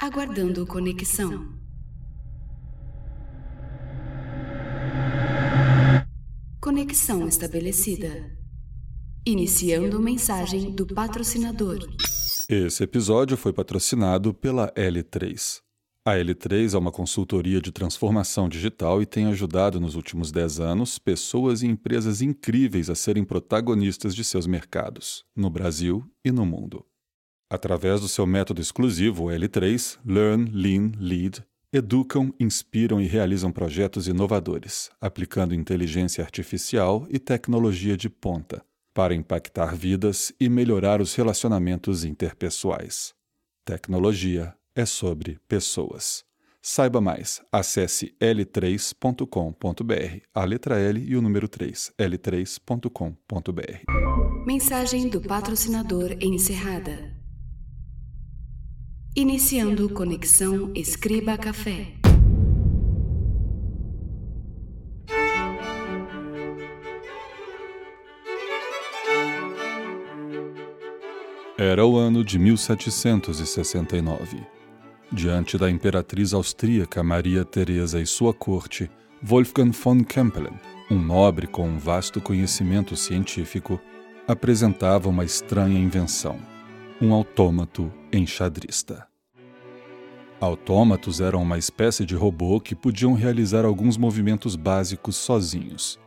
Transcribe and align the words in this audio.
Aguardando 0.00 0.64
conexão. 0.64 1.58
Conexão 6.60 7.26
estabelecida. 7.26 8.30
Iniciando 9.26 10.00
mensagem 10.00 10.70
do 10.70 10.86
patrocinador. 10.86 11.80
Esse 12.48 12.84
episódio 12.84 13.36
foi 13.36 13.52
patrocinado 13.52 14.32
pela 14.32 14.72
L3. 14.74 15.62
A 16.06 16.12
L3 16.12 16.74
é 16.74 16.78
uma 16.78 16.92
consultoria 16.92 17.60
de 17.60 17.72
transformação 17.72 18.48
digital 18.48 19.02
e 19.02 19.06
tem 19.06 19.26
ajudado 19.26 19.80
nos 19.80 19.96
últimos 19.96 20.30
10 20.30 20.60
anos 20.60 20.96
pessoas 20.96 21.62
e 21.62 21.66
empresas 21.66 22.22
incríveis 22.22 22.88
a 22.88 22.94
serem 22.94 23.24
protagonistas 23.24 24.14
de 24.14 24.22
seus 24.22 24.46
mercados, 24.46 25.24
no 25.34 25.50
Brasil 25.50 26.08
e 26.24 26.30
no 26.30 26.46
mundo. 26.46 26.86
Através 27.50 28.00
do 28.00 28.08
seu 28.08 28.26
método 28.26 28.60
exclusivo, 28.60 29.24
o 29.24 29.26
L3, 29.28 29.98
Learn, 30.04 30.50
Lean, 30.52 30.92
Lead, 30.98 31.42
educam, 31.72 32.32
inspiram 32.38 33.00
e 33.00 33.06
realizam 33.06 33.50
projetos 33.50 34.06
inovadores, 34.06 34.90
aplicando 35.00 35.54
inteligência 35.54 36.22
artificial 36.22 37.06
e 37.08 37.18
tecnologia 37.18 37.96
de 37.96 38.10
ponta 38.10 38.62
para 38.92 39.14
impactar 39.14 39.74
vidas 39.74 40.32
e 40.40 40.48
melhorar 40.48 41.00
os 41.00 41.14
relacionamentos 41.14 42.04
interpessoais. 42.04 43.14
Tecnologia 43.64 44.54
é 44.74 44.84
sobre 44.84 45.38
pessoas. 45.46 46.24
Saiba 46.60 47.00
mais, 47.00 47.40
acesse 47.52 48.14
l3.com.br, 48.20 49.24
a 50.34 50.44
letra 50.44 50.78
L 50.78 51.00
e 51.00 51.16
o 51.16 51.22
número 51.22 51.48
3, 51.48 51.92
l3.com.br. 51.96 53.84
Mensagem 54.44 55.08
do 55.08 55.20
patrocinador 55.20 56.16
encerrada. 56.20 57.07
Iniciando 59.18 59.90
conexão 59.90 60.70
Escriba 60.76 61.36
Café. 61.36 61.88
Era 71.58 71.84
o 71.84 71.96
ano 71.96 72.22
de 72.22 72.38
1769. 72.38 74.46
Diante 75.10 75.58
da 75.58 75.68
imperatriz 75.68 76.32
austríaca 76.32 77.02
Maria 77.02 77.44
Teresa 77.44 78.00
e 78.00 78.06
sua 78.06 78.32
corte, 78.32 78.88
Wolfgang 79.20 79.72
von 79.72 80.04
Kempelen, 80.04 80.54
um 80.88 81.00
nobre 81.00 81.48
com 81.48 81.68
um 81.68 81.76
vasto 81.76 82.20
conhecimento 82.20 82.94
científico, 82.94 83.80
apresentava 84.28 85.08
uma 85.08 85.24
estranha 85.24 85.80
invenção: 85.80 86.38
um 87.00 87.12
autômato 87.12 87.92
enxadrista. 88.12 89.07
Autômatos 90.40 91.20
eram 91.20 91.42
uma 91.42 91.58
espécie 91.58 92.06
de 92.06 92.14
robô 92.14 92.60
que 92.60 92.74
podiam 92.74 93.12
realizar 93.12 93.64
alguns 93.64 93.96
movimentos 93.96 94.54
básicos 94.54 95.16
sozinhos 95.16 95.98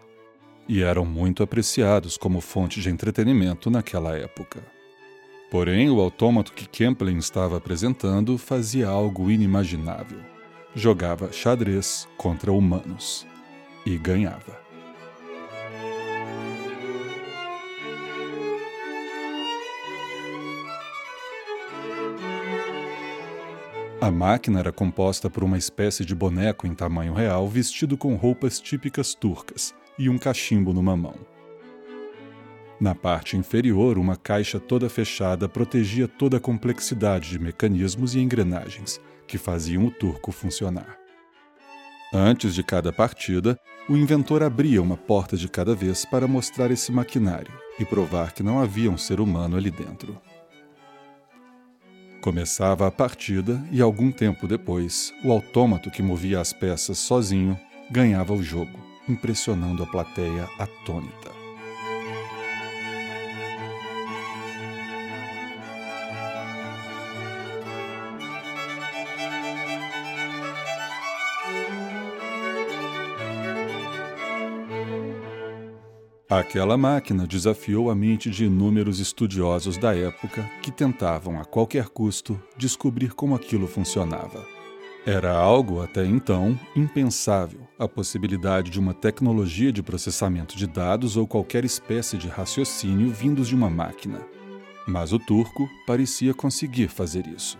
e 0.69 0.81
eram 0.81 1.03
muito 1.03 1.43
apreciados 1.43 2.15
como 2.15 2.39
fonte 2.39 2.79
de 2.79 2.89
entretenimento 2.89 3.69
naquela 3.69 4.17
época. 4.17 4.65
Porém, 5.49 5.89
o 5.89 5.99
autômato 5.99 6.53
que 6.53 6.65
Kemplin 6.65 7.17
estava 7.17 7.57
apresentando 7.57 8.37
fazia 8.37 8.87
algo 8.87 9.29
inimaginável. 9.29 10.19
Jogava 10.73 11.33
xadrez 11.33 12.07
contra 12.15 12.53
humanos 12.53 13.27
e 13.85 13.97
ganhava. 13.97 14.60
A 24.11 24.13
máquina 24.13 24.59
era 24.59 24.73
composta 24.73 25.29
por 25.29 25.41
uma 25.41 25.57
espécie 25.57 26.03
de 26.03 26.13
boneco 26.13 26.67
em 26.67 26.75
tamanho 26.75 27.13
real 27.13 27.47
vestido 27.47 27.95
com 27.97 28.13
roupas 28.15 28.59
típicas 28.59 29.13
turcas 29.15 29.73
e 29.97 30.09
um 30.09 30.17
cachimbo 30.17 30.73
numa 30.73 30.97
mão. 30.97 31.15
Na 32.77 32.93
parte 32.93 33.37
inferior, 33.37 33.97
uma 33.97 34.17
caixa 34.17 34.59
toda 34.59 34.89
fechada 34.89 35.47
protegia 35.47 36.09
toda 36.09 36.35
a 36.35 36.39
complexidade 36.41 37.29
de 37.29 37.39
mecanismos 37.39 38.13
e 38.13 38.19
engrenagens 38.19 38.99
que 39.25 39.37
faziam 39.37 39.85
o 39.85 39.91
turco 39.91 40.33
funcionar. 40.33 40.97
Antes 42.13 42.53
de 42.53 42.63
cada 42.63 42.91
partida, 42.91 43.57
o 43.87 43.95
inventor 43.95 44.43
abria 44.43 44.81
uma 44.81 44.97
porta 44.97 45.37
de 45.37 45.47
cada 45.47 45.73
vez 45.73 46.03
para 46.03 46.27
mostrar 46.27 46.69
esse 46.69 46.91
maquinário 46.91 47.53
e 47.79 47.85
provar 47.85 48.33
que 48.33 48.43
não 48.43 48.59
havia 48.59 48.91
um 48.91 48.97
ser 48.97 49.21
humano 49.21 49.55
ali 49.55 49.71
dentro. 49.71 50.21
Começava 52.21 52.85
a 52.85 52.91
partida 52.91 53.59
e, 53.71 53.81
algum 53.81 54.11
tempo 54.11 54.47
depois, 54.47 55.11
o 55.23 55.31
autômato 55.31 55.89
que 55.89 56.03
movia 56.03 56.39
as 56.39 56.53
peças 56.53 56.99
sozinho 56.99 57.59
ganhava 57.89 58.31
o 58.31 58.43
jogo, 58.43 58.79
impressionando 59.09 59.81
a 59.81 59.87
plateia 59.87 60.47
atônita. 60.59 61.40
Aquela 76.31 76.77
máquina 76.77 77.27
desafiou 77.27 77.91
a 77.91 77.93
mente 77.93 78.29
de 78.29 78.45
inúmeros 78.45 79.01
estudiosos 79.01 79.77
da 79.77 79.93
época 79.93 80.49
que 80.63 80.71
tentavam, 80.71 81.37
a 81.37 81.43
qualquer 81.43 81.89
custo, 81.89 82.41
descobrir 82.55 83.13
como 83.13 83.35
aquilo 83.35 83.67
funcionava. 83.67 84.47
Era 85.05 85.33
algo, 85.33 85.81
até 85.81 86.05
então, 86.05 86.57
impensável 86.73 87.67
a 87.77 87.85
possibilidade 87.85 88.71
de 88.71 88.79
uma 88.79 88.93
tecnologia 88.93 89.73
de 89.73 89.83
processamento 89.83 90.55
de 90.55 90.65
dados 90.67 91.17
ou 91.17 91.27
qualquer 91.27 91.65
espécie 91.65 92.17
de 92.17 92.29
raciocínio 92.29 93.11
vindos 93.11 93.49
de 93.49 93.55
uma 93.55 93.69
máquina. 93.69 94.21
Mas 94.87 95.11
o 95.11 95.19
turco 95.19 95.67
parecia 95.85 96.33
conseguir 96.33 96.87
fazer 96.87 97.27
isso. 97.27 97.59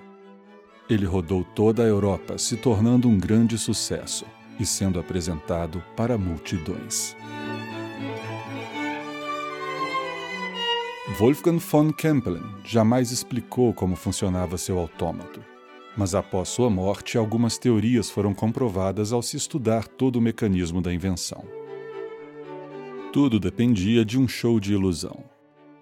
Ele 0.89 1.05
rodou 1.05 1.43
toda 1.43 1.83
a 1.83 1.87
Europa, 1.87 2.37
se 2.37 2.55
tornando 2.55 3.09
um 3.09 3.19
grande 3.19 3.57
sucesso 3.57 4.23
e 4.57 4.65
sendo 4.65 4.97
apresentado 4.97 5.83
para 5.93 6.17
multidões. 6.17 7.17
Wolfgang 11.17 11.57
von 11.57 11.91
Kempelen 11.91 12.43
jamais 12.63 13.11
explicou 13.11 13.73
como 13.73 13.95
funcionava 13.95 14.57
seu 14.57 14.79
autômato, 14.79 15.43
mas 15.97 16.15
após 16.15 16.47
sua 16.49 16.69
morte, 16.69 17.17
algumas 17.17 17.57
teorias 17.57 18.09
foram 18.09 18.33
comprovadas 18.33 19.11
ao 19.11 19.21
se 19.21 19.35
estudar 19.35 19.87
todo 19.87 20.15
o 20.15 20.21
mecanismo 20.21 20.81
da 20.81 20.93
invenção. 20.93 21.43
Tudo 23.11 23.39
dependia 23.39 24.05
de 24.05 24.17
um 24.17 24.27
show 24.27 24.59
de 24.59 24.73
ilusão. 24.73 25.23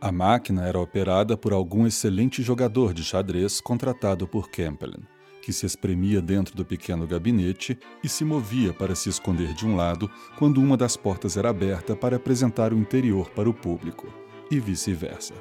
A 0.02 0.12
máquina 0.12 0.66
era 0.66 0.80
operada 0.80 1.38
por 1.38 1.54
algum 1.54 1.86
excelente 1.86 2.42
jogador 2.42 2.92
de 2.92 3.04
xadrez 3.04 3.62
contratado 3.62 4.28
por 4.28 4.50
Kempelen, 4.50 5.04
que 5.44 5.54
se 5.54 5.66
espremia 5.66 6.22
dentro 6.22 6.56
do 6.56 6.66
pequeno 6.66 7.06
gabinete 7.06 7.78
e 8.04 8.10
se 8.10 8.26
movia 8.26 8.74
para 8.74 8.96
se 8.96 9.10
esconder 9.10 9.54
de 9.54 9.68
um 9.68 9.76
lado 9.76 10.10
quando 10.40 10.60
uma 10.60 10.76
das 10.76 10.98
portas 10.98 11.38
era 11.38 11.50
aberta 11.50 11.96
para 11.96 12.16
apresentar 12.16 12.74
o 12.74 12.78
interior 12.78 13.30
para 13.30 13.50
o 13.50 13.54
público 13.54 14.08
e 14.50 14.60
vice-versa. 14.60 15.34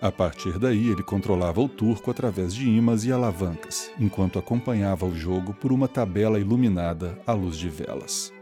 A 0.00 0.10
partir 0.10 0.58
daí, 0.58 0.88
ele 0.88 1.02
controlava 1.02 1.60
o 1.60 1.68
turco 1.68 2.10
através 2.10 2.52
de 2.52 2.68
imãs 2.68 3.04
e 3.04 3.12
alavancas, 3.12 3.88
enquanto 4.00 4.38
acompanhava 4.38 5.06
o 5.06 5.14
jogo 5.14 5.54
por 5.54 5.70
uma 5.70 5.86
tabela 5.86 6.40
iluminada 6.40 7.16
à 7.24 7.32
luz 7.32 7.56
de 7.56 7.68
velas. 7.68 8.32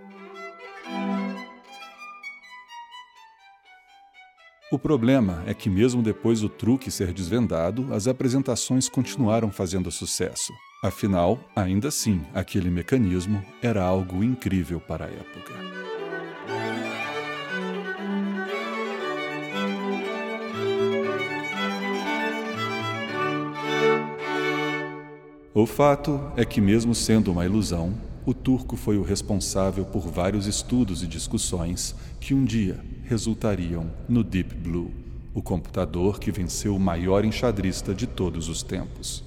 O 4.72 4.78
problema 4.78 5.43
é 5.47 5.53
que, 5.53 5.69
mesmo 5.69 6.00
depois 6.00 6.41
do 6.41 6.48
truque 6.48 6.91
ser 6.91 7.12
desvendado, 7.12 7.92
as 7.92 8.06
apresentações 8.06 8.88
continuaram 8.88 9.50
fazendo 9.50 9.91
sucesso. 9.91 10.53
Afinal, 10.82 11.38
ainda 11.54 11.89
assim, 11.89 12.22
aquele 12.33 12.71
mecanismo 12.71 13.45
era 13.60 13.83
algo 13.83 14.24
incrível 14.24 14.80
para 14.80 15.06
a 15.06 15.09
época. 15.09 15.53
O 25.53 25.67
fato 25.67 26.31
é 26.37 26.45
que, 26.45 26.61
mesmo 26.61 26.95
sendo 26.95 27.33
uma 27.33 27.45
ilusão, 27.45 27.93
o 28.25 28.33
turco 28.33 28.77
foi 28.77 28.97
o 28.97 29.03
responsável 29.03 29.85
por 29.85 30.03
vários 30.03 30.47
estudos 30.47 31.03
e 31.03 31.09
discussões 31.09 31.93
que 32.21 32.33
um 32.33 32.45
dia 32.45 32.79
resultariam 33.05 33.91
no 34.09 34.23
Deep 34.23 34.55
Blue, 34.55 34.93
o 35.35 35.43
computador 35.43 36.21
que 36.21 36.31
venceu 36.31 36.77
o 36.77 36.79
maior 36.79 37.25
enxadrista 37.25 37.93
de 37.93 38.07
todos 38.07 38.49
os 38.49 38.63
tempos. 38.63 39.25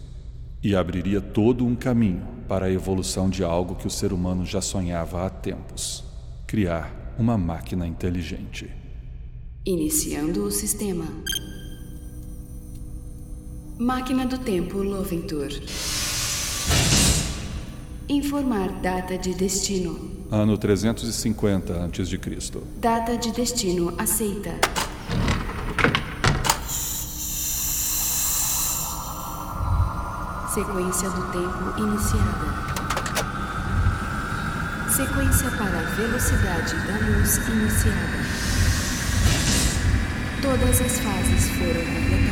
E 0.63 0.73
abriria 0.73 1.19
todo 1.19 1.65
um 1.65 1.75
caminho 1.75 2.25
para 2.47 2.67
a 2.67 2.71
evolução 2.71 3.29
de 3.29 3.43
algo 3.43 3.75
que 3.75 3.87
o 3.87 3.91
ser 3.91 4.13
humano 4.13 4.45
já 4.45 4.61
sonhava 4.61 5.25
há 5.25 5.29
tempos: 5.29 6.05
criar 6.47 7.13
uma 7.19 7.37
máquina 7.37 7.85
inteligente. 7.85 8.71
Iniciando 9.65 10.45
o 10.45 10.51
sistema. 10.51 11.05
Máquina 13.77 14.25
do 14.25 14.37
Tempo 14.37 14.77
Loventur. 14.77 15.49
Informar 18.13 18.69
data 18.73 19.17
de 19.17 19.33
destino. 19.33 19.99
Ano 20.29 20.55
350 20.55 21.73
a.C. 21.73 22.19
Data 22.77 23.17
de 23.17 23.31
destino 23.31 23.91
aceita. 23.97 24.51
Sequência 30.53 31.09
do 31.09 31.23
tempo 31.31 31.73
iniciada. 31.79 32.53
Sequência 34.91 35.49
para 35.49 35.79
a 35.79 35.83
velocidade 35.95 36.75
da 36.85 36.93
luz 37.07 37.37
iniciada. 37.47 38.19
Todas 40.39 40.81
as 40.81 40.99
fases 40.99 41.49
foram 41.49 41.81
completadas. 41.81 42.22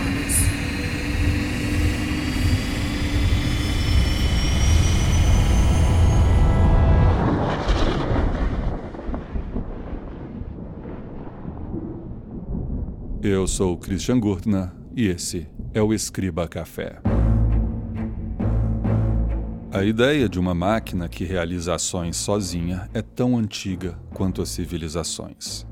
Eu 13.34 13.48
sou 13.48 13.78
Christian 13.78 14.20
Gurtner 14.20 14.70
e 14.94 15.08
esse 15.08 15.48
é 15.74 15.82
o 15.82 15.94
Escriba 15.94 16.50
Café. 16.50 17.02
A 19.72 19.86
ideia 19.86 20.28
de 20.28 20.38
uma 20.38 20.54
máquina 20.54 21.08
que 21.08 21.24
realiza 21.24 21.74
ações 21.74 22.18
sozinha 22.18 22.90
é 22.94 23.02
tão 23.02 23.38
antiga 23.38 23.98
quanto 24.14 24.42
as 24.42 24.50
civilizações. 24.50 25.66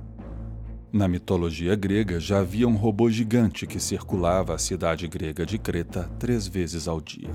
Na 0.90 1.06
mitologia 1.06 1.76
grega 1.76 2.18
já 2.18 2.40
havia 2.40 2.66
um 2.66 2.78
robô 2.78 3.10
gigante 3.10 3.68
que 3.68 3.78
circulava 3.78 4.56
a 4.56 4.58
cidade 4.58 5.06
grega 5.10 5.46
de 5.46 5.58
Creta 5.58 6.10
três 6.18 6.48
vezes 6.48 6.88
ao 6.88 7.02
dia. 7.02 7.30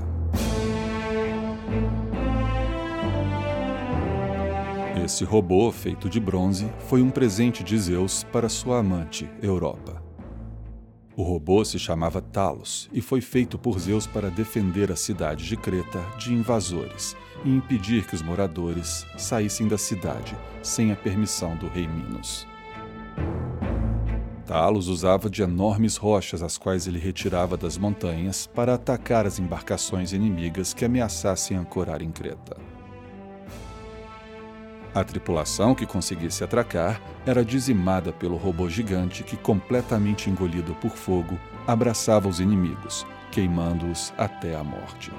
Esse 5.04 5.22
robô, 5.22 5.70
feito 5.70 6.08
de 6.08 6.18
bronze, 6.18 6.66
foi 6.88 7.02
um 7.02 7.10
presente 7.10 7.62
de 7.62 7.78
Zeus 7.78 8.24
para 8.32 8.48
sua 8.48 8.78
amante, 8.78 9.28
Europa. 9.42 10.03
O 11.16 11.22
robô 11.22 11.64
se 11.64 11.78
chamava 11.78 12.20
Talos 12.20 12.88
e 12.92 13.00
foi 13.00 13.20
feito 13.20 13.56
por 13.56 13.78
Zeus 13.78 14.04
para 14.04 14.30
defender 14.30 14.90
a 14.90 14.96
cidade 14.96 15.44
de 15.46 15.56
Creta 15.56 16.04
de 16.18 16.32
invasores 16.32 17.16
e 17.44 17.50
impedir 17.50 18.04
que 18.04 18.16
os 18.16 18.22
moradores 18.22 19.06
saíssem 19.16 19.68
da 19.68 19.78
cidade 19.78 20.36
sem 20.60 20.90
a 20.90 20.96
permissão 20.96 21.56
do 21.56 21.68
rei 21.68 21.86
Minos. 21.86 22.48
Talos 24.44 24.88
usava 24.88 25.30
de 25.30 25.42
enormes 25.42 25.96
rochas 25.96 26.42
as 26.42 26.58
quais 26.58 26.88
ele 26.88 26.98
retirava 26.98 27.56
das 27.56 27.78
montanhas 27.78 28.48
para 28.48 28.74
atacar 28.74 29.24
as 29.24 29.38
embarcações 29.38 30.12
inimigas 30.12 30.74
que 30.74 30.84
ameaçassem 30.84 31.56
ancorar 31.56 32.02
em 32.02 32.10
Creta. 32.10 32.73
A 34.94 35.02
tripulação 35.02 35.74
que 35.74 35.84
conseguisse 35.84 36.44
atracar 36.44 37.02
era 37.26 37.44
dizimada 37.44 38.12
pelo 38.12 38.36
robô 38.36 38.68
gigante 38.68 39.24
que, 39.24 39.36
completamente 39.36 40.30
engolido 40.30 40.72
por 40.76 40.92
fogo, 40.92 41.36
abraçava 41.66 42.28
os 42.28 42.38
inimigos, 42.38 43.04
queimando-os 43.32 44.14
até 44.16 44.54
a 44.54 44.62
morte. 44.62 45.10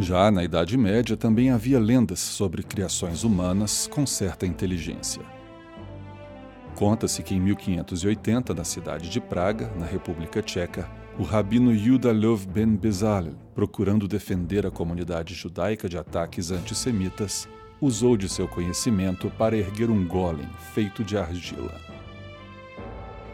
Já 0.00 0.30
na 0.32 0.42
Idade 0.42 0.76
Média 0.76 1.16
também 1.16 1.50
havia 1.50 1.78
lendas 1.78 2.18
sobre 2.18 2.64
criações 2.64 3.22
humanas 3.22 3.86
com 3.86 4.04
certa 4.04 4.46
inteligência. 4.46 5.37
Conta-se 6.78 7.24
que 7.24 7.34
em 7.34 7.40
1580, 7.40 8.54
na 8.54 8.62
cidade 8.62 9.10
de 9.10 9.20
Praga, 9.20 9.68
na 9.76 9.84
República 9.84 10.40
Tcheca, 10.40 10.88
o 11.18 11.24
rabino 11.24 11.74
Yuda 11.74 12.12
Lov 12.12 12.46
ben 12.46 12.76
Bezalel, 12.76 13.34
procurando 13.52 14.06
defender 14.06 14.64
a 14.64 14.70
comunidade 14.70 15.34
judaica 15.34 15.88
de 15.88 15.98
ataques 15.98 16.52
antissemitas, 16.52 17.48
usou 17.80 18.16
de 18.16 18.28
seu 18.28 18.46
conhecimento 18.46 19.28
para 19.30 19.56
erguer 19.56 19.90
um 19.90 20.06
golem 20.06 20.48
feito 20.72 21.02
de 21.02 21.18
argila. 21.18 21.74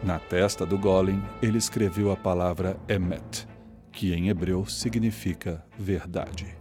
Na 0.03 0.19
testa 0.19 0.65
do 0.65 0.79
golem, 0.79 1.23
ele 1.43 1.59
escreveu 1.59 2.11
a 2.11 2.17
palavra 2.17 2.79
Emet, 2.89 3.47
que 3.93 4.15
em 4.15 4.31
hebreu 4.31 4.65
significa 4.65 5.63
verdade. 5.79 6.57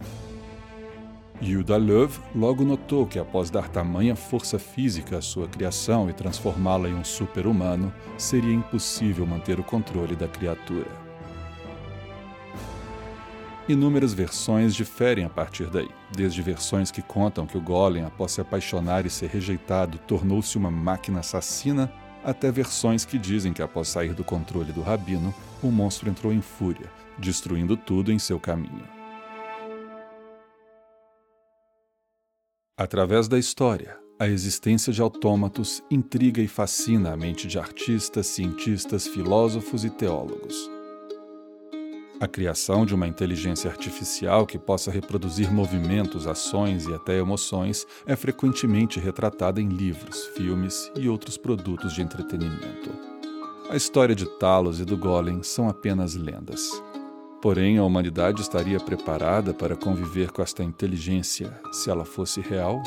Yuda 1.42 1.76
Löw 1.76 2.08
logo 2.34 2.64
notou 2.64 3.06
que, 3.06 3.18
após 3.18 3.50
dar 3.50 3.68
tamanha 3.68 4.14
força 4.14 4.58
física 4.58 5.18
à 5.18 5.20
sua 5.20 5.48
criação 5.48 6.08
e 6.08 6.12
transformá-la 6.12 6.88
em 6.88 6.94
um 6.94 7.04
super-humano, 7.04 7.92
seria 8.16 8.54
impossível 8.54 9.26
manter 9.26 9.58
o 9.58 9.64
controle 9.64 10.14
da 10.14 10.28
criatura. 10.28 10.86
Inúmeras 13.68 14.12
versões 14.12 14.74
diferem 14.74 15.24
a 15.24 15.28
partir 15.28 15.70
daí, 15.70 15.88
desde 16.14 16.40
versões 16.40 16.90
que 16.90 17.02
contam 17.02 17.46
que 17.46 17.58
o 17.58 17.62
Golem, 17.62 18.04
após 18.04 18.32
se 18.32 18.40
apaixonar 18.40 19.04
e 19.04 19.10
ser 19.10 19.28
rejeitado, 19.30 19.98
tornou-se 19.98 20.56
uma 20.56 20.70
máquina 20.70 21.20
assassina, 21.20 21.92
até 22.22 22.50
versões 22.50 23.04
que 23.04 23.18
dizem 23.18 23.52
que, 23.52 23.62
após 23.62 23.88
sair 23.88 24.14
do 24.14 24.22
controle 24.22 24.72
do 24.72 24.82
rabino, 24.82 25.34
o 25.62 25.68
monstro 25.68 26.08
entrou 26.08 26.32
em 26.32 26.40
fúria, 26.40 26.90
destruindo 27.18 27.76
tudo 27.76 28.12
em 28.12 28.18
seu 28.18 28.38
caminho. 28.38 29.03
Através 32.76 33.28
da 33.28 33.38
história, 33.38 33.96
a 34.18 34.26
existência 34.26 34.92
de 34.92 35.00
autômatos 35.00 35.80
intriga 35.88 36.42
e 36.42 36.48
fascina 36.48 37.12
a 37.12 37.16
mente 37.16 37.46
de 37.46 37.56
artistas, 37.56 38.26
cientistas, 38.26 39.06
filósofos 39.06 39.84
e 39.84 39.90
teólogos. 39.90 40.68
A 42.20 42.26
criação 42.26 42.84
de 42.84 42.92
uma 42.92 43.06
inteligência 43.06 43.70
artificial 43.70 44.44
que 44.44 44.58
possa 44.58 44.90
reproduzir 44.90 45.52
movimentos, 45.52 46.26
ações 46.26 46.84
e 46.86 46.92
até 46.92 47.16
emoções 47.16 47.86
é 48.06 48.16
frequentemente 48.16 48.98
retratada 48.98 49.60
em 49.60 49.68
livros, 49.68 50.26
filmes 50.36 50.90
e 50.96 51.08
outros 51.08 51.36
produtos 51.36 51.92
de 51.92 52.02
entretenimento. 52.02 52.90
A 53.70 53.76
história 53.76 54.16
de 54.16 54.26
Talos 54.40 54.80
e 54.80 54.84
do 54.84 54.96
Golem 54.96 55.44
são 55.44 55.68
apenas 55.68 56.16
lendas. 56.16 56.70
Porém, 57.44 57.76
a 57.76 57.84
humanidade 57.84 58.40
estaria 58.40 58.80
preparada 58.80 59.52
para 59.52 59.76
conviver 59.76 60.30
com 60.30 60.40
esta 60.40 60.64
inteligência 60.64 61.52
se 61.72 61.90
ela 61.90 62.02
fosse 62.02 62.40
real? 62.40 62.82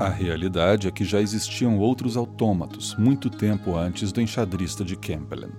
A 0.00 0.08
realidade 0.08 0.88
é 0.88 0.90
que 0.90 1.04
já 1.04 1.20
existiam 1.20 1.78
outros 1.78 2.16
autômatos 2.16 2.96
muito 2.96 3.30
tempo 3.30 3.76
antes 3.76 4.10
do 4.10 4.20
enxadrista 4.20 4.84
de 4.84 4.96
Kempelen. 4.96 5.52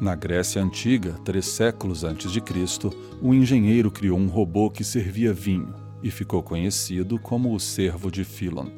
Na 0.00 0.16
Grécia 0.16 0.60
Antiga, 0.60 1.12
três 1.24 1.46
séculos 1.46 2.02
antes 2.02 2.32
de 2.32 2.40
Cristo, 2.40 2.90
um 3.22 3.32
engenheiro 3.32 3.92
criou 3.92 4.18
um 4.18 4.26
robô 4.26 4.72
que 4.72 4.82
servia 4.82 5.32
vinho 5.32 5.72
e 6.02 6.10
ficou 6.10 6.42
conhecido 6.42 7.16
como 7.16 7.54
o 7.54 7.60
servo 7.60 8.10
de 8.10 8.24
Philon. 8.24 8.70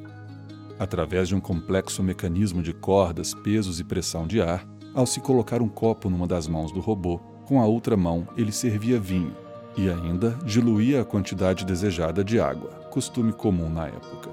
Através 0.78 1.26
de 1.26 1.34
um 1.34 1.40
complexo 1.40 2.02
mecanismo 2.02 2.62
de 2.62 2.74
cordas, 2.74 3.32
pesos 3.32 3.80
e 3.80 3.84
pressão 3.84 4.26
de 4.26 4.42
ar, 4.42 4.75
ao 4.96 5.06
se 5.06 5.20
colocar 5.20 5.60
um 5.60 5.68
copo 5.68 6.08
numa 6.08 6.26
das 6.26 6.48
mãos 6.48 6.72
do 6.72 6.80
robô, 6.80 7.18
com 7.44 7.60
a 7.60 7.66
outra 7.66 7.98
mão 7.98 8.26
ele 8.34 8.50
servia 8.50 8.98
vinho 8.98 9.36
e 9.76 9.90
ainda 9.90 10.30
diluía 10.42 11.02
a 11.02 11.04
quantidade 11.04 11.66
desejada 11.66 12.24
de 12.24 12.40
água, 12.40 12.70
costume 12.90 13.30
comum 13.30 13.68
na 13.68 13.88
época. 13.88 14.30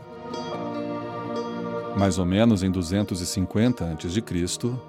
Mais 1.98 2.18
ou 2.18 2.26
menos 2.26 2.64
em 2.64 2.72
250 2.72 3.86
a.C., 3.86 4.24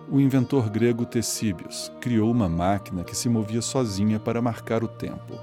o 0.09 0.21
inventor 0.21 0.71
grego 0.71 1.05
Tessíbios 1.05 1.93
criou 2.01 2.31
uma 2.31 2.49
máquina 2.49 3.03
que 3.03 3.17
se 3.17 3.29
movia 3.29 3.61
sozinha 3.61 4.21
para 4.21 4.41
marcar 4.41 4.85
o 4.85 4.89
tempo. 4.89 5.35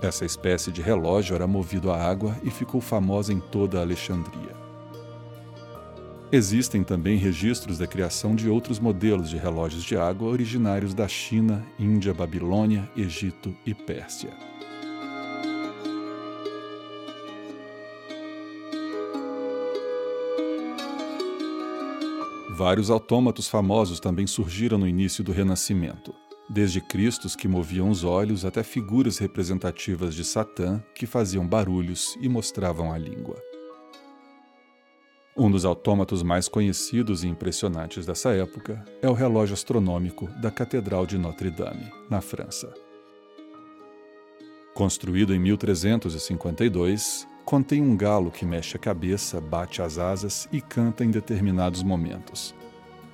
Essa 0.00 0.24
espécie 0.24 0.70
de 0.70 0.80
relógio 0.80 1.34
era 1.34 1.48
movido 1.48 1.90
a 1.90 2.00
água 2.00 2.36
e 2.44 2.50
ficou 2.50 2.80
famosa 2.80 3.32
em 3.32 3.40
toda 3.40 3.78
a 3.78 3.82
Alexandria. 3.82 4.61
Existem 6.34 6.82
também 6.82 7.18
registros 7.18 7.76
da 7.76 7.86
criação 7.86 8.34
de 8.34 8.48
outros 8.48 8.80
modelos 8.80 9.28
de 9.28 9.36
relógios 9.36 9.84
de 9.84 9.98
água 9.98 10.30
originários 10.30 10.94
da 10.94 11.06
China, 11.06 11.62
Índia, 11.78 12.14
Babilônia, 12.14 12.90
Egito 12.96 13.54
e 13.66 13.74
Pérsia. 13.74 14.30
Vários 22.56 22.88
autômatos 22.88 23.46
famosos 23.46 24.00
também 24.00 24.26
surgiram 24.26 24.78
no 24.78 24.88
início 24.88 25.22
do 25.22 25.32
Renascimento, 25.32 26.14
desde 26.48 26.80
Cristos 26.80 27.36
que 27.36 27.46
moviam 27.46 27.90
os 27.90 28.04
olhos 28.04 28.46
até 28.46 28.62
figuras 28.62 29.18
representativas 29.18 30.14
de 30.14 30.24
Satã 30.24 30.82
que 30.94 31.04
faziam 31.04 31.46
barulhos 31.46 32.16
e 32.22 32.28
mostravam 32.28 32.90
a 32.90 32.96
língua. 32.96 33.51
Um 35.34 35.50
dos 35.50 35.64
autômatos 35.64 36.22
mais 36.22 36.46
conhecidos 36.46 37.24
e 37.24 37.28
impressionantes 37.28 38.04
dessa 38.04 38.34
época 38.34 38.84
é 39.00 39.08
o 39.08 39.14
relógio 39.14 39.54
astronômico 39.54 40.26
da 40.42 40.50
Catedral 40.50 41.06
de 41.06 41.16
Notre-Dame, 41.16 41.90
na 42.10 42.20
França. 42.20 42.70
Construído 44.74 45.34
em 45.34 45.38
1352, 45.38 47.26
contém 47.46 47.80
um 47.80 47.96
galo 47.96 48.30
que 48.30 48.44
mexe 48.44 48.76
a 48.76 48.80
cabeça, 48.80 49.40
bate 49.40 49.80
as 49.80 49.96
asas 49.96 50.46
e 50.52 50.60
canta 50.60 51.02
em 51.02 51.10
determinados 51.10 51.82
momentos, 51.82 52.54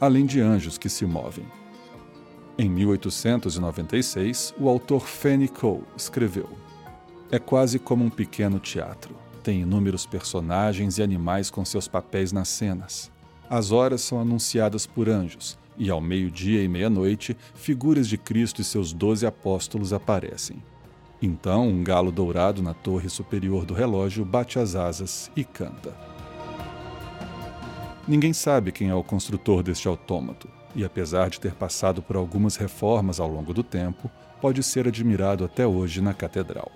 além 0.00 0.26
de 0.26 0.40
anjos 0.40 0.76
que 0.76 0.88
se 0.88 1.06
movem. 1.06 1.46
Em 2.58 2.68
1896, 2.68 4.54
o 4.58 4.68
autor 4.68 5.06
Fanny 5.06 5.46
Cole 5.46 5.84
escreveu: 5.96 6.48
É 7.30 7.38
quase 7.38 7.78
como 7.78 8.04
um 8.04 8.10
pequeno 8.10 8.58
teatro. 8.58 9.27
Tem 9.48 9.62
inúmeros 9.62 10.04
personagens 10.04 10.98
e 10.98 11.02
animais 11.02 11.48
com 11.48 11.64
seus 11.64 11.88
papéis 11.88 12.32
nas 12.32 12.50
cenas. 12.50 13.10
As 13.48 13.72
horas 13.72 14.02
são 14.02 14.20
anunciadas 14.20 14.84
por 14.84 15.08
anjos, 15.08 15.58
e 15.78 15.88
ao 15.88 16.02
meio-dia 16.02 16.62
e 16.62 16.68
meia-noite, 16.68 17.34
figuras 17.54 18.06
de 18.06 18.18
Cristo 18.18 18.60
e 18.60 18.64
seus 18.64 18.92
doze 18.92 19.24
apóstolos 19.24 19.90
aparecem. 19.94 20.62
Então, 21.22 21.66
um 21.66 21.82
galo 21.82 22.12
dourado 22.12 22.62
na 22.62 22.74
torre 22.74 23.08
superior 23.08 23.64
do 23.64 23.72
relógio 23.72 24.22
bate 24.22 24.58
as 24.58 24.74
asas 24.74 25.30
e 25.34 25.42
canta. 25.44 25.96
Ninguém 28.06 28.34
sabe 28.34 28.70
quem 28.70 28.90
é 28.90 28.94
o 28.94 29.02
construtor 29.02 29.62
deste 29.62 29.88
autômato, 29.88 30.46
e 30.76 30.84
apesar 30.84 31.30
de 31.30 31.40
ter 31.40 31.54
passado 31.54 32.02
por 32.02 32.16
algumas 32.16 32.56
reformas 32.56 33.18
ao 33.18 33.28
longo 33.28 33.54
do 33.54 33.62
tempo, 33.62 34.10
pode 34.42 34.62
ser 34.62 34.86
admirado 34.86 35.42
até 35.42 35.66
hoje 35.66 36.02
na 36.02 36.12
catedral. 36.12 36.70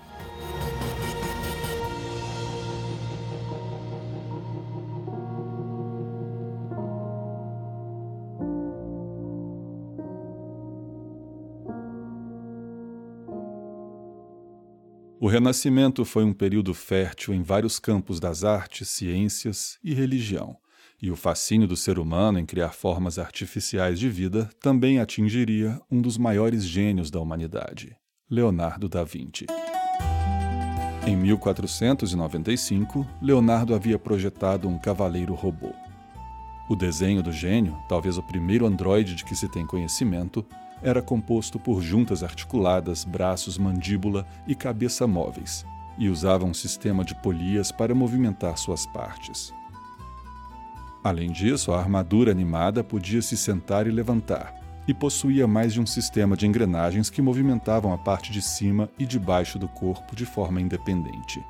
O 15.22 15.28
Renascimento 15.28 16.04
foi 16.04 16.24
um 16.24 16.32
período 16.32 16.74
fértil 16.74 17.32
em 17.32 17.44
vários 17.44 17.78
campos 17.78 18.18
das 18.18 18.42
artes, 18.42 18.88
ciências 18.88 19.78
e 19.80 19.94
religião, 19.94 20.56
e 21.00 21.12
o 21.12 21.16
fascínio 21.16 21.68
do 21.68 21.76
ser 21.76 21.96
humano 22.00 22.40
em 22.40 22.44
criar 22.44 22.70
formas 22.70 23.20
artificiais 23.20 24.00
de 24.00 24.08
vida 24.08 24.50
também 24.60 24.98
atingiria 24.98 25.80
um 25.88 26.02
dos 26.02 26.18
maiores 26.18 26.64
gênios 26.64 27.08
da 27.08 27.20
humanidade, 27.20 27.94
Leonardo 28.28 28.88
da 28.88 29.04
Vinci. 29.04 29.46
Em 31.06 31.16
1495, 31.16 33.06
Leonardo 33.22 33.76
havia 33.76 34.00
projetado 34.00 34.68
um 34.68 34.76
cavaleiro 34.76 35.34
robô. 35.34 35.72
O 36.68 36.74
desenho 36.74 37.22
do 37.22 37.30
gênio, 37.30 37.78
talvez 37.88 38.18
o 38.18 38.24
primeiro 38.24 38.66
androide 38.66 39.14
de 39.14 39.24
que 39.24 39.36
se 39.36 39.48
tem 39.48 39.64
conhecimento, 39.64 40.44
era 40.82 41.00
composto 41.00 41.58
por 41.58 41.82
juntas 41.82 42.22
articuladas, 42.22 43.04
braços, 43.04 43.56
mandíbula 43.56 44.26
e 44.46 44.54
cabeça 44.54 45.06
móveis, 45.06 45.64
e 45.98 46.08
usava 46.08 46.44
um 46.44 46.54
sistema 46.54 47.04
de 47.04 47.14
polias 47.14 47.70
para 47.70 47.94
movimentar 47.94 48.58
suas 48.58 48.86
partes. 48.86 49.52
Além 51.04 51.30
disso, 51.30 51.72
a 51.72 51.78
armadura 51.78 52.30
animada 52.30 52.82
podia 52.84 53.22
se 53.22 53.36
sentar 53.36 53.86
e 53.86 53.90
levantar, 53.90 54.54
e 54.86 54.94
possuía 54.94 55.46
mais 55.46 55.72
de 55.72 55.80
um 55.80 55.86
sistema 55.86 56.36
de 56.36 56.46
engrenagens 56.46 57.10
que 57.10 57.22
movimentavam 57.22 57.92
a 57.92 57.98
parte 57.98 58.32
de 58.32 58.42
cima 58.42 58.88
e 58.98 59.06
de 59.06 59.18
baixo 59.18 59.58
do 59.58 59.68
corpo 59.68 60.14
de 60.16 60.26
forma 60.26 60.60
independente. 60.60 61.42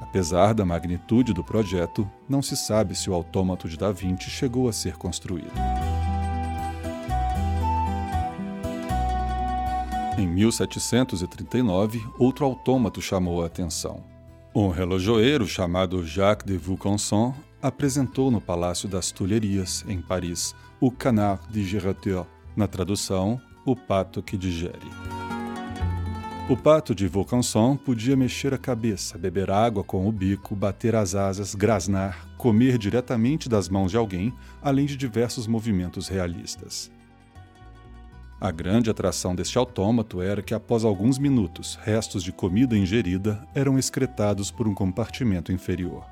Apesar 0.00 0.54
da 0.54 0.64
magnitude 0.64 1.32
do 1.32 1.44
projeto, 1.44 2.08
não 2.28 2.40
se 2.40 2.56
sabe 2.56 2.94
se 2.94 3.10
o 3.10 3.14
autômato 3.14 3.68
de 3.68 3.76
Da 3.76 3.92
Vinci 3.92 4.30
chegou 4.30 4.68
a 4.68 4.72
ser 4.72 4.96
construído. 4.96 5.52
Em 10.18 10.26
1739, 10.26 12.04
outro 12.18 12.44
autômato 12.44 13.00
chamou 13.00 13.40
a 13.40 13.46
atenção. 13.46 14.02
Um 14.52 14.68
relojoeiro 14.68 15.46
chamado 15.46 16.04
Jacques 16.04 16.44
de 16.44 16.58
Vaucanson 16.58 17.32
apresentou 17.62 18.28
no 18.28 18.40
Palácio 18.40 18.88
das 18.88 19.12
Tulherias, 19.12 19.84
em 19.86 20.02
Paris, 20.02 20.56
o 20.80 20.90
Canard 20.90 21.40
digérateur, 21.48 22.26
na 22.56 22.66
tradução, 22.66 23.40
o 23.64 23.76
pato 23.76 24.20
que 24.20 24.36
digere. 24.36 24.90
O 26.50 26.56
pato 26.56 26.96
de 26.96 27.06
Vaucanson 27.06 27.76
podia 27.76 28.16
mexer 28.16 28.52
a 28.52 28.58
cabeça, 28.58 29.16
beber 29.16 29.52
água 29.52 29.84
com 29.84 30.08
o 30.08 30.10
bico, 30.10 30.56
bater 30.56 30.96
as 30.96 31.14
asas, 31.14 31.54
grasnar, 31.54 32.26
comer 32.36 32.76
diretamente 32.76 33.48
das 33.48 33.68
mãos 33.68 33.92
de 33.92 33.96
alguém, 33.96 34.34
além 34.60 34.84
de 34.84 34.96
diversos 34.96 35.46
movimentos 35.46 36.08
realistas. 36.08 36.90
A 38.40 38.52
grande 38.52 38.88
atração 38.88 39.34
deste 39.34 39.58
autômato 39.58 40.22
era 40.22 40.40
que, 40.40 40.54
após 40.54 40.84
alguns 40.84 41.18
minutos, 41.18 41.76
restos 41.82 42.22
de 42.22 42.30
comida 42.30 42.78
ingerida 42.78 43.44
eram 43.52 43.76
excretados 43.76 44.48
por 44.48 44.68
um 44.68 44.74
compartimento 44.74 45.50
inferior. 45.50 46.04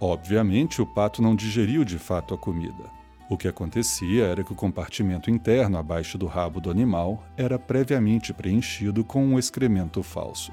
Obviamente, 0.00 0.80
o 0.80 0.86
pato 0.86 1.20
não 1.20 1.34
digeriu 1.34 1.84
de 1.84 1.98
fato 1.98 2.34
a 2.34 2.38
comida. 2.38 2.84
O 3.28 3.36
que 3.36 3.48
acontecia 3.48 4.26
era 4.26 4.44
que 4.44 4.52
o 4.52 4.56
compartimento 4.56 5.28
interno 5.28 5.76
abaixo 5.76 6.16
do 6.16 6.26
rabo 6.26 6.60
do 6.60 6.70
animal 6.70 7.24
era 7.36 7.58
previamente 7.58 8.32
preenchido 8.32 9.02
com 9.02 9.24
um 9.24 9.36
excremento 9.36 10.04
falso. 10.04 10.52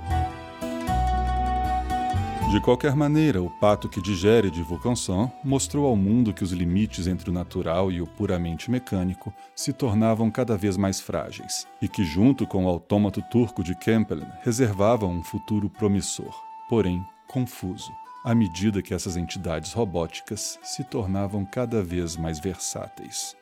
De 2.51 2.59
qualquer 2.61 2.95
maneira, 2.95 3.41
o 3.41 3.49
pato 3.49 3.89
que 3.89 3.99
digere 3.99 4.51
de 4.51 4.61
Vaucanson 4.61 5.31
mostrou 5.43 5.87
ao 5.87 5.95
mundo 5.95 6.31
que 6.33 6.43
os 6.43 6.51
limites 6.51 7.07
entre 7.07 7.31
o 7.31 7.33
natural 7.33 7.91
e 7.91 7.99
o 7.99 8.05
puramente 8.05 8.69
mecânico 8.69 9.33
se 9.55 9.73
tornavam 9.73 10.29
cada 10.29 10.55
vez 10.55 10.77
mais 10.77 10.99
frágeis, 10.99 11.67
e 11.81 11.87
que, 11.87 12.03
junto 12.03 12.45
com 12.45 12.65
o 12.65 12.67
autômato 12.67 13.23
turco 13.31 13.63
de 13.63 13.75
Kempelen, 13.75 14.27
reservavam 14.43 15.11
um 15.11 15.23
futuro 15.23 15.67
promissor, 15.67 16.33
porém 16.69 17.03
confuso, 17.27 17.91
à 18.23 18.35
medida 18.35 18.83
que 18.83 18.93
essas 18.93 19.17
entidades 19.17 19.73
robóticas 19.73 20.59
se 20.61 20.83
tornavam 20.83 21.43
cada 21.43 21.83
vez 21.83 22.15
mais 22.15 22.39
versáteis. 22.39 23.35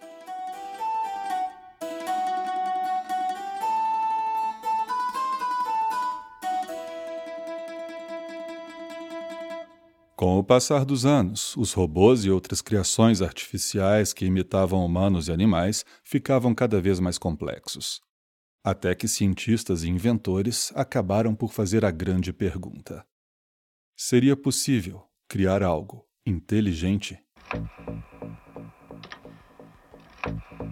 Com 10.21 10.37
o 10.37 10.43
passar 10.43 10.85
dos 10.85 11.03
anos, 11.03 11.57
os 11.57 11.73
robôs 11.73 12.25
e 12.25 12.29
outras 12.29 12.61
criações 12.61 13.23
artificiais 13.23 14.13
que 14.13 14.23
imitavam 14.23 14.85
humanos 14.85 15.27
e 15.27 15.31
animais 15.31 15.83
ficavam 16.03 16.53
cada 16.53 16.79
vez 16.79 16.99
mais 16.99 17.17
complexos. 17.17 17.99
Até 18.63 18.93
que 18.93 19.07
cientistas 19.07 19.81
e 19.83 19.89
inventores 19.89 20.71
acabaram 20.75 21.33
por 21.33 21.51
fazer 21.51 21.83
a 21.83 21.89
grande 21.89 22.31
pergunta: 22.31 23.03
seria 23.97 24.37
possível 24.37 25.03
criar 25.27 25.63
algo 25.63 26.05
inteligente? 26.23 27.17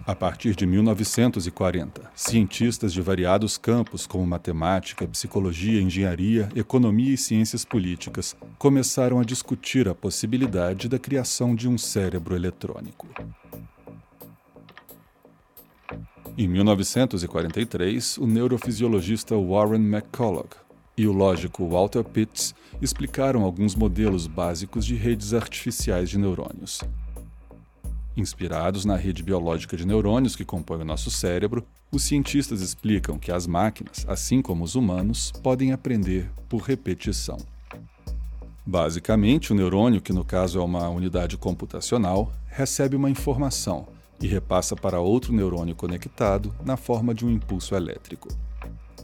A 0.06 0.14
partir 0.14 0.56
de 0.56 0.66
1940, 0.66 2.10
cientistas 2.14 2.92
de 2.92 3.00
variados 3.00 3.58
campos, 3.58 4.06
como 4.06 4.26
matemática, 4.26 5.06
psicologia, 5.06 5.80
engenharia, 5.80 6.48
economia 6.54 7.14
e 7.14 7.18
ciências 7.18 7.64
políticas, 7.64 8.36
começaram 8.58 9.20
a 9.20 9.24
discutir 9.24 9.88
a 9.88 9.94
possibilidade 9.94 10.88
da 10.88 10.98
criação 10.98 11.54
de 11.54 11.68
um 11.68 11.76
cérebro 11.76 12.34
eletrônico. 12.34 13.08
Em 16.36 16.48
1943, 16.48 18.18
o 18.18 18.26
neurofisiologista 18.26 19.36
Warren 19.36 19.82
McCulloch 19.82 20.56
e 20.96 21.06
o 21.06 21.12
lógico 21.12 21.68
Walter 21.68 22.04
Pitts 22.04 22.54
explicaram 22.80 23.42
alguns 23.42 23.74
modelos 23.74 24.26
básicos 24.26 24.86
de 24.86 24.94
redes 24.94 25.34
artificiais 25.34 26.08
de 26.08 26.18
neurônios, 26.18 26.80
Inspirados 28.16 28.84
na 28.84 28.96
rede 28.96 29.22
biológica 29.22 29.76
de 29.76 29.86
neurônios 29.86 30.34
que 30.34 30.44
compõe 30.44 30.82
o 30.82 30.84
nosso 30.84 31.10
cérebro, 31.10 31.64
os 31.92 32.02
cientistas 32.02 32.60
explicam 32.60 33.18
que 33.18 33.30
as 33.30 33.46
máquinas, 33.46 34.04
assim 34.08 34.42
como 34.42 34.64
os 34.64 34.74
humanos, 34.74 35.32
podem 35.42 35.72
aprender 35.72 36.30
por 36.48 36.62
repetição. 36.62 37.38
Basicamente, 38.66 39.52
o 39.52 39.54
neurônio, 39.54 40.00
que 40.00 40.12
no 40.12 40.24
caso 40.24 40.58
é 40.58 40.62
uma 40.62 40.88
unidade 40.88 41.36
computacional, 41.36 42.32
recebe 42.46 42.94
uma 42.94 43.10
informação 43.10 43.88
e 44.20 44.26
repassa 44.26 44.76
para 44.76 45.00
outro 45.00 45.32
neurônio 45.32 45.74
conectado 45.74 46.54
na 46.64 46.76
forma 46.76 47.14
de 47.14 47.24
um 47.24 47.30
impulso 47.30 47.74
elétrico. 47.74 48.28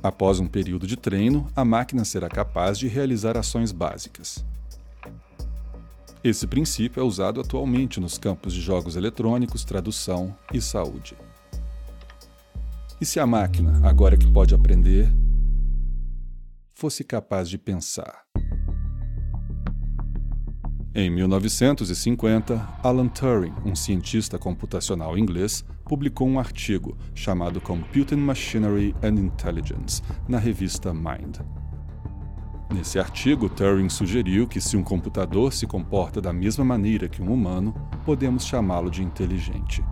Após 0.02 0.38
um 0.38 0.46
período 0.46 0.86
de 0.86 0.96
treino, 0.96 1.48
a 1.56 1.64
máquina 1.64 2.04
será 2.04 2.28
capaz 2.28 2.78
de 2.78 2.86
realizar 2.86 3.36
ações 3.36 3.72
básicas, 3.72 4.44
esse 6.22 6.46
princípio 6.46 7.00
é 7.00 7.04
usado 7.04 7.40
atualmente 7.40 8.00
nos 8.00 8.18
campos 8.18 8.52
de 8.52 8.60
jogos 8.60 8.96
eletrônicos, 8.96 9.64
tradução 9.64 10.34
e 10.52 10.60
saúde. 10.60 11.16
E 13.00 13.04
se 13.04 13.20
a 13.20 13.26
máquina, 13.26 13.80
agora 13.86 14.16
que 14.16 14.26
pode 14.26 14.54
aprender, 14.54 15.12
fosse 16.72 17.04
capaz 17.04 17.48
de 17.48 17.58
pensar? 17.58 18.24
Em 20.94 21.10
1950, 21.10 22.78
Alan 22.82 23.08
Turing, 23.08 23.52
um 23.66 23.76
cientista 23.76 24.38
computacional 24.38 25.18
inglês, 25.18 25.62
publicou 25.84 26.26
um 26.26 26.38
artigo 26.38 26.96
chamado 27.14 27.60
Computing 27.60 28.16
Machinery 28.16 28.94
and 29.02 29.20
Intelligence 29.20 30.02
na 30.26 30.38
revista 30.38 30.94
Mind. 30.94 31.40
Nesse 32.72 32.98
artigo, 32.98 33.48
Turing 33.48 33.88
sugeriu 33.88 34.46
que 34.46 34.60
se 34.60 34.76
um 34.76 34.82
computador 34.82 35.52
se 35.52 35.66
comporta 35.66 36.20
da 36.20 36.32
mesma 36.32 36.64
maneira 36.64 37.08
que 37.08 37.22
um 37.22 37.32
humano, 37.32 37.74
podemos 38.04 38.44
chamá-lo 38.44 38.90
de 38.90 39.02
inteligente. 39.02 39.84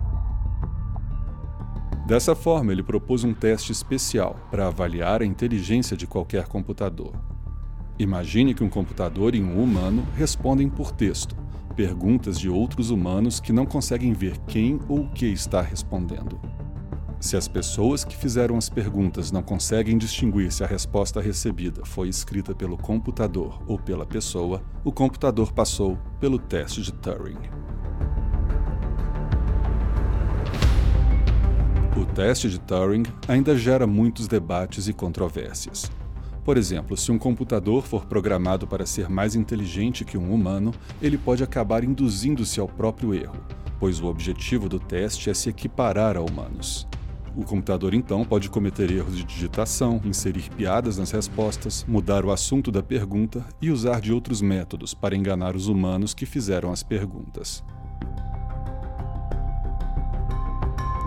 Dessa 2.05 2.35
forma, 2.35 2.71
ele 2.71 2.83
propôs 2.83 3.23
um 3.23 3.33
teste 3.33 3.71
especial 3.71 4.35
para 4.51 4.67
avaliar 4.67 5.21
a 5.21 5.25
inteligência 5.25 5.97
de 5.97 6.05
qualquer 6.05 6.47
computador. 6.47 7.13
Imagine 7.97 8.53
que 8.53 8.63
um 8.63 8.69
computador 8.69 9.33
e 9.33 9.41
um 9.41 9.63
humano 9.63 10.05
respondem 10.15 10.69
por 10.69 10.91
texto, 10.91 11.35
perguntas 11.75 12.37
de 12.37 12.49
outros 12.49 12.91
humanos 12.91 13.39
que 13.39 13.53
não 13.53 13.65
conseguem 13.65 14.13
ver 14.13 14.37
quem 14.45 14.79
ou 14.87 15.05
o 15.05 15.09
que 15.11 15.25
está 15.25 15.61
respondendo. 15.61 16.39
Se 17.25 17.35
as 17.35 17.47
pessoas 17.47 18.05
que 18.05 18.15
fizeram 18.15 18.55
as 18.55 18.69
perguntas 18.69 19.31
não 19.31 19.41
conseguem 19.41 19.97
distinguir 19.97 20.51
se 20.51 20.63
a 20.63 20.67
resposta 20.67 21.19
recebida 21.19 21.83
foi 21.83 22.07
escrita 22.07 22.53
pelo 22.53 22.77
computador 22.77 23.63
ou 23.65 23.79
pela 23.79 24.05
pessoa, 24.05 24.61
o 24.83 24.91
computador 24.91 25.51
passou 25.51 25.97
pelo 26.19 26.37
teste 26.37 26.83
de 26.83 26.93
Turing. 26.93 27.39
O 31.99 32.05
teste 32.05 32.47
de 32.47 32.59
Turing 32.59 33.01
ainda 33.27 33.57
gera 33.57 33.87
muitos 33.87 34.27
debates 34.27 34.87
e 34.87 34.93
controvérsias. 34.93 35.91
Por 36.43 36.57
exemplo, 36.57 36.95
se 36.95 37.11
um 37.11 37.17
computador 37.17 37.81
for 37.81 38.05
programado 38.05 38.67
para 38.67 38.85
ser 38.85 39.09
mais 39.09 39.33
inteligente 39.33 40.05
que 40.05 40.15
um 40.15 40.31
humano, 40.31 40.71
ele 41.01 41.17
pode 41.17 41.43
acabar 41.43 41.83
induzindo-se 41.83 42.59
ao 42.59 42.67
próprio 42.67 43.15
erro, 43.15 43.43
pois 43.79 43.99
o 43.99 44.05
objetivo 44.05 44.69
do 44.69 44.79
teste 44.79 45.31
é 45.31 45.33
se 45.33 45.49
equiparar 45.49 46.17
a 46.17 46.21
humanos. 46.21 46.87
O 47.35 47.43
computador 47.43 47.93
então 47.93 48.23
pode 48.23 48.49
cometer 48.49 48.89
erros 48.89 49.17
de 49.17 49.23
digitação, 49.23 49.99
inserir 50.05 50.49
piadas 50.55 50.97
nas 50.97 51.11
respostas, 51.11 51.83
mudar 51.85 52.23
o 52.23 52.31
assunto 52.31 52.71
da 52.71 52.81
pergunta 52.81 53.45
e 53.61 53.69
usar 53.69 53.99
de 53.99 54.13
outros 54.13 54.41
métodos 54.41 54.93
para 54.93 55.15
enganar 55.15 55.55
os 55.55 55.67
humanos 55.67 56.13
que 56.13 56.25
fizeram 56.25 56.71
as 56.71 56.81
perguntas. 56.81 57.61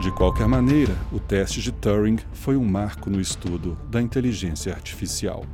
De 0.02 0.12
qualquer 0.12 0.47
maneira, 0.47 0.97
o 1.11 1.18
teste 1.18 1.61
de 1.61 1.73
Turing 1.73 2.18
foi 2.32 2.56
um 2.56 2.64
marco 2.64 3.11
no 3.11 3.20
estudo 3.20 3.76
da 3.90 4.00
inteligência 4.00 4.73
artificial. 4.73 5.44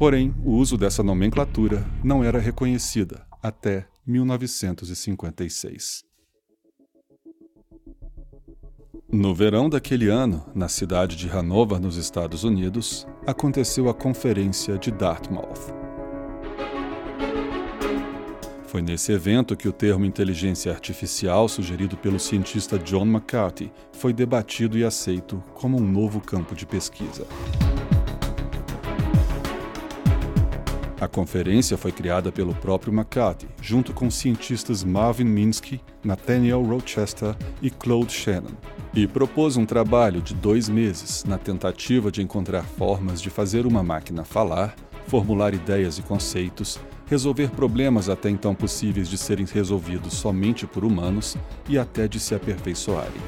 Porém, 0.00 0.34
o 0.42 0.52
uso 0.52 0.78
dessa 0.78 1.02
nomenclatura 1.02 1.86
não 2.02 2.24
era 2.24 2.38
reconhecida 2.38 3.26
até 3.42 3.86
1956. 4.06 6.04
No 9.12 9.34
verão 9.34 9.68
daquele 9.68 10.08
ano, 10.08 10.42
na 10.54 10.68
cidade 10.68 11.16
de 11.16 11.28
Hanover, 11.28 11.78
nos 11.78 11.98
Estados 11.98 12.44
Unidos, 12.44 13.06
aconteceu 13.26 13.90
a 13.90 13.94
Conferência 13.94 14.78
de 14.78 14.90
Dartmouth. 14.90 15.70
Foi 18.68 18.80
nesse 18.80 19.12
evento 19.12 19.54
que 19.54 19.68
o 19.68 19.72
termo 19.72 20.06
inteligência 20.06 20.72
artificial, 20.72 21.46
sugerido 21.46 21.94
pelo 21.98 22.18
cientista 22.18 22.78
John 22.78 23.04
McCarthy, 23.04 23.70
foi 23.92 24.14
debatido 24.14 24.78
e 24.78 24.84
aceito 24.84 25.44
como 25.52 25.76
um 25.76 25.86
novo 25.86 26.22
campo 26.22 26.54
de 26.54 26.64
pesquisa. 26.64 27.26
A 31.00 31.08
conferência 31.08 31.78
foi 31.78 31.92
criada 31.92 32.30
pelo 32.30 32.54
próprio 32.54 32.92
McCarthy, 32.92 33.48
junto 33.62 33.94
com 33.94 34.10
cientistas 34.10 34.84
Marvin 34.84 35.24
Minsky, 35.24 35.80
Nathaniel 36.04 36.62
Rochester 36.62 37.34
e 37.62 37.70
Claude 37.70 38.12
Shannon, 38.12 38.52
e 38.92 39.06
propôs 39.06 39.56
um 39.56 39.64
trabalho 39.64 40.20
de 40.20 40.34
dois 40.34 40.68
meses 40.68 41.24
na 41.24 41.38
tentativa 41.38 42.12
de 42.12 42.20
encontrar 42.20 42.64
formas 42.64 43.22
de 43.22 43.30
fazer 43.30 43.64
uma 43.64 43.82
máquina 43.82 44.24
falar, 44.24 44.76
formular 45.06 45.54
ideias 45.54 45.96
e 45.96 46.02
conceitos, 46.02 46.78
resolver 47.06 47.48
problemas 47.48 48.10
até 48.10 48.28
então 48.28 48.54
possíveis 48.54 49.08
de 49.08 49.16
serem 49.16 49.46
resolvidos 49.46 50.12
somente 50.12 50.66
por 50.66 50.84
humanos 50.84 51.34
e 51.66 51.78
até 51.78 52.06
de 52.06 52.20
se 52.20 52.34
aperfeiçoarem. 52.34 53.22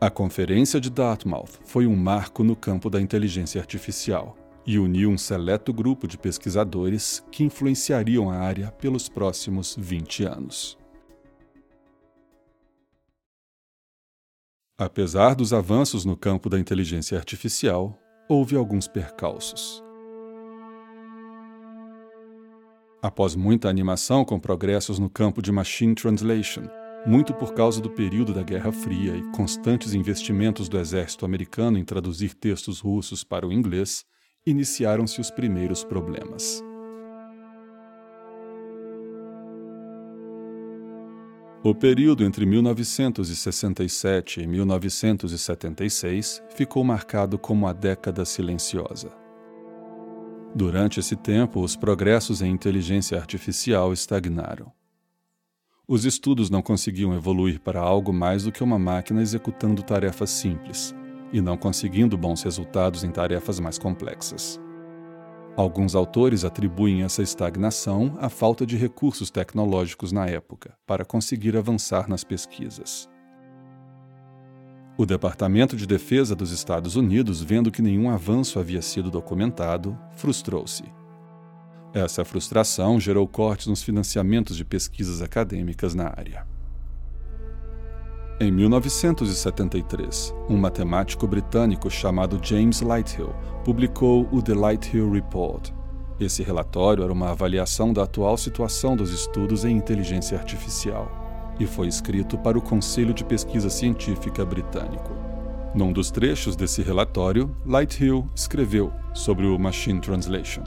A 0.00 0.08
Conferência 0.08 0.80
de 0.80 0.88
Dartmouth 0.88 1.58
foi 1.64 1.84
um 1.84 1.96
marco 1.96 2.44
no 2.44 2.54
campo 2.54 2.88
da 2.88 3.00
inteligência 3.00 3.60
artificial 3.60 4.36
e 4.66 4.78
uniu 4.78 5.10
um 5.10 5.18
seleto 5.18 5.72
grupo 5.72 6.06
de 6.06 6.16
pesquisadores 6.16 7.24
que 7.30 7.44
influenciariam 7.44 8.30
a 8.30 8.36
área 8.36 8.70
pelos 8.72 9.08
próximos 9.08 9.76
20 9.78 10.24
anos. 10.24 10.78
Apesar 14.76 15.34
dos 15.34 15.52
avanços 15.52 16.04
no 16.04 16.16
campo 16.16 16.48
da 16.48 16.58
inteligência 16.58 17.16
artificial, 17.16 17.96
houve 18.28 18.56
alguns 18.56 18.88
percalços. 18.88 19.82
Após 23.00 23.36
muita 23.36 23.68
animação 23.68 24.24
com 24.24 24.40
progressos 24.40 24.98
no 24.98 25.10
campo 25.10 25.42
de 25.42 25.52
machine 25.52 25.94
translation, 25.94 26.62
muito 27.06 27.34
por 27.34 27.52
causa 27.52 27.80
do 27.80 27.90
período 27.90 28.32
da 28.32 28.42
Guerra 28.42 28.72
Fria 28.72 29.14
e 29.14 29.22
constantes 29.30 29.92
investimentos 29.92 30.68
do 30.68 30.78
exército 30.78 31.24
americano 31.26 31.78
em 31.78 31.84
traduzir 31.84 32.34
textos 32.34 32.80
russos 32.80 33.22
para 33.22 33.46
o 33.46 33.52
inglês, 33.52 34.04
iniciaram-se 34.46 35.20
os 35.20 35.30
primeiros 35.30 35.82
problemas. 35.82 36.62
O 41.62 41.74
período 41.74 42.24
entre 42.24 42.44
1967 42.44 44.42
e 44.42 44.46
1976 44.46 46.42
ficou 46.50 46.84
marcado 46.84 47.38
como 47.38 47.66
a 47.66 47.72
década 47.72 48.26
silenciosa. 48.26 49.10
Durante 50.54 51.00
esse 51.00 51.16
tempo, 51.16 51.62
os 51.62 51.74
progressos 51.74 52.42
em 52.42 52.50
inteligência 52.50 53.16
artificial 53.18 53.94
estagnaram. 53.94 54.70
Os 55.88 56.04
estudos 56.04 56.50
não 56.50 56.60
conseguiam 56.60 57.14
evoluir 57.14 57.58
para 57.60 57.80
algo 57.80 58.12
mais 58.12 58.44
do 58.44 58.52
que 58.52 58.62
uma 58.62 58.78
máquina 58.78 59.22
executando 59.22 59.82
tarefas 59.82 60.28
simples, 60.28 60.94
e 61.34 61.40
não 61.40 61.56
conseguindo 61.56 62.16
bons 62.16 62.44
resultados 62.44 63.02
em 63.02 63.10
tarefas 63.10 63.58
mais 63.58 63.76
complexas. 63.76 64.60
Alguns 65.56 65.96
autores 65.96 66.44
atribuem 66.44 67.02
essa 67.02 67.24
estagnação 67.24 68.16
à 68.20 68.28
falta 68.28 68.64
de 68.64 68.76
recursos 68.76 69.32
tecnológicos 69.32 70.12
na 70.12 70.26
época 70.26 70.78
para 70.86 71.04
conseguir 71.04 71.56
avançar 71.56 72.08
nas 72.08 72.22
pesquisas. 72.22 73.10
O 74.96 75.04
Departamento 75.04 75.76
de 75.76 75.88
Defesa 75.88 76.36
dos 76.36 76.52
Estados 76.52 76.94
Unidos, 76.94 77.42
vendo 77.42 77.72
que 77.72 77.82
nenhum 77.82 78.10
avanço 78.10 78.60
havia 78.60 78.80
sido 78.80 79.10
documentado, 79.10 79.98
frustrou-se. 80.12 80.84
Essa 81.92 82.24
frustração 82.24 83.00
gerou 83.00 83.26
cortes 83.26 83.66
nos 83.66 83.82
financiamentos 83.82 84.56
de 84.56 84.64
pesquisas 84.64 85.20
acadêmicas 85.20 85.96
na 85.96 86.06
área. 86.06 86.53
Em 88.40 88.50
1973, 88.50 90.34
um 90.48 90.56
matemático 90.56 91.24
britânico 91.24 91.88
chamado 91.88 92.40
James 92.42 92.80
Lighthill 92.80 93.32
publicou 93.64 94.28
o 94.32 94.42
The 94.42 94.54
Lighthill 94.54 95.08
Report. 95.12 95.70
Esse 96.18 96.42
relatório 96.42 97.04
era 97.04 97.12
uma 97.12 97.30
avaliação 97.30 97.92
da 97.92 98.02
atual 98.02 98.36
situação 98.36 98.96
dos 98.96 99.12
estudos 99.12 99.64
em 99.64 99.76
inteligência 99.76 100.36
artificial 100.36 101.54
e 101.60 101.66
foi 101.66 101.86
escrito 101.86 102.36
para 102.36 102.58
o 102.58 102.62
Conselho 102.62 103.14
de 103.14 103.24
Pesquisa 103.24 103.70
Científica 103.70 104.44
Britânico. 104.44 105.12
Num 105.72 105.92
dos 105.92 106.10
trechos 106.10 106.56
desse 106.56 106.82
relatório, 106.82 107.56
Lighthill 107.64 108.28
escreveu 108.34 108.92
sobre 109.12 109.46
o 109.46 109.56
Machine 109.56 110.00
Translation, 110.00 110.64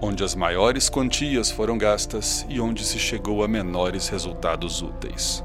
onde 0.00 0.24
as 0.24 0.34
maiores 0.34 0.88
quantias 0.88 1.50
foram 1.50 1.76
gastas 1.76 2.46
e 2.48 2.58
onde 2.58 2.82
se 2.82 2.98
chegou 2.98 3.44
a 3.44 3.48
menores 3.48 4.08
resultados 4.08 4.80
úteis. 4.80 5.44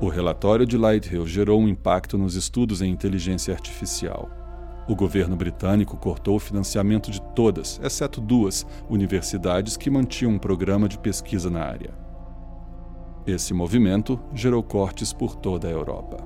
O 0.00 0.08
relatório 0.08 0.64
de 0.64 0.76
Lighthill 0.76 1.26
gerou 1.26 1.60
um 1.60 1.66
impacto 1.66 2.16
nos 2.16 2.36
estudos 2.36 2.80
em 2.80 2.88
inteligência 2.88 3.52
artificial. 3.52 4.30
O 4.88 4.94
governo 4.94 5.34
britânico 5.34 5.96
cortou 5.96 6.36
o 6.36 6.38
financiamento 6.38 7.10
de 7.10 7.20
todas, 7.34 7.80
exceto 7.82 8.20
duas, 8.20 8.64
universidades 8.88 9.76
que 9.76 9.90
mantinham 9.90 10.34
um 10.34 10.38
programa 10.38 10.88
de 10.88 10.96
pesquisa 11.00 11.50
na 11.50 11.64
área. 11.64 11.92
Esse 13.26 13.52
movimento 13.52 14.20
gerou 14.32 14.62
cortes 14.62 15.12
por 15.12 15.34
toda 15.34 15.66
a 15.66 15.72
Europa. 15.72 16.16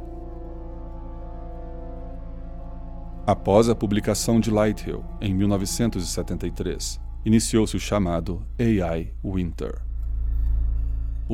Após 3.27 3.71
a 3.71 3.75
publicação 3.75 4.39
de 4.39 4.51
Lighthill, 4.51 5.03
em 5.19 5.33
1973, 5.33 7.01
iniciou-se 7.25 7.75
o 7.75 7.81
chamado 7.81 8.47
AI 8.61 9.15
Winter. 9.25 9.92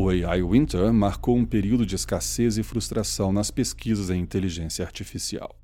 O 0.00 0.10
AI 0.10 0.44
Winter 0.44 0.92
marcou 0.92 1.36
um 1.36 1.44
período 1.44 1.84
de 1.84 1.96
escassez 1.96 2.56
e 2.56 2.62
frustração 2.62 3.32
nas 3.32 3.50
pesquisas 3.50 4.10
em 4.10 4.20
inteligência 4.20 4.84
artificial. 4.84 5.56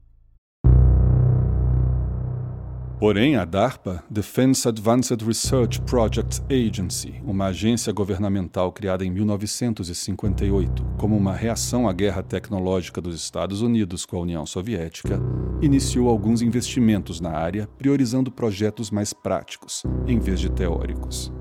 Porém, 2.99 3.37
a 3.37 3.44
DARPA, 3.44 4.03
Defense 4.11 4.68
Advanced 4.68 5.23
Research 5.23 5.81
Projects 5.83 6.42
Agency, 6.51 7.23
uma 7.25 7.47
agência 7.47 7.92
governamental 7.92 8.73
criada 8.73 9.05
em 9.05 9.11
1958 9.12 10.85
como 10.99 11.16
uma 11.16 11.33
reação 11.33 11.88
à 11.88 11.92
guerra 11.92 12.25
tecnológica 12.25 13.01
dos 13.01 13.14
Estados 13.14 13.62
Unidos 13.62 14.05
com 14.05 14.16
a 14.16 14.23
União 14.23 14.44
Soviética, 14.44 15.20
iniciou 15.62 16.09
alguns 16.09 16.42
investimentos 16.42 17.20
na 17.20 17.31
área, 17.31 17.68
priorizando 17.79 18.33
projetos 18.33 18.90
mais 18.90 19.12
práticos, 19.12 19.85
em 20.09 20.18
vez 20.18 20.40
de 20.40 20.51
teóricos. 20.51 21.33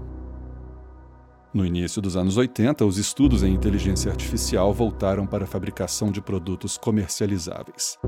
No 1.54 1.64
início 1.64 2.02
dos 2.02 2.18
anos 2.18 2.36
80, 2.36 2.84
os 2.84 2.98
estudos 2.98 3.44
em 3.44 3.54
inteligência 3.54 4.10
artificial 4.10 4.74
voltaram 4.74 5.28
para 5.28 5.44
a 5.44 5.48
fabricação 5.48 6.12
de 6.12 6.20
produtos 6.20 6.80
comercializáveis. 6.80 8.00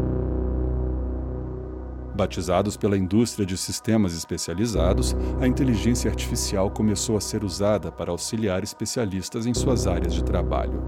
Batizados 2.15 2.75
pela 2.75 2.97
indústria 2.97 3.45
de 3.45 3.55
sistemas 3.55 4.17
especializados, 4.17 5.15
a 5.39 5.47
inteligência 5.47 6.09
artificial 6.09 6.71
começou 6.71 7.17
a 7.17 7.21
ser 7.21 7.43
usada 7.43 7.91
para 7.91 8.09
auxiliar 8.09 8.63
especialistas 8.63 9.45
em 9.45 9.53
suas 9.53 9.85
áreas 9.85 10.15
de 10.15 10.23
trabalho. 10.23 10.81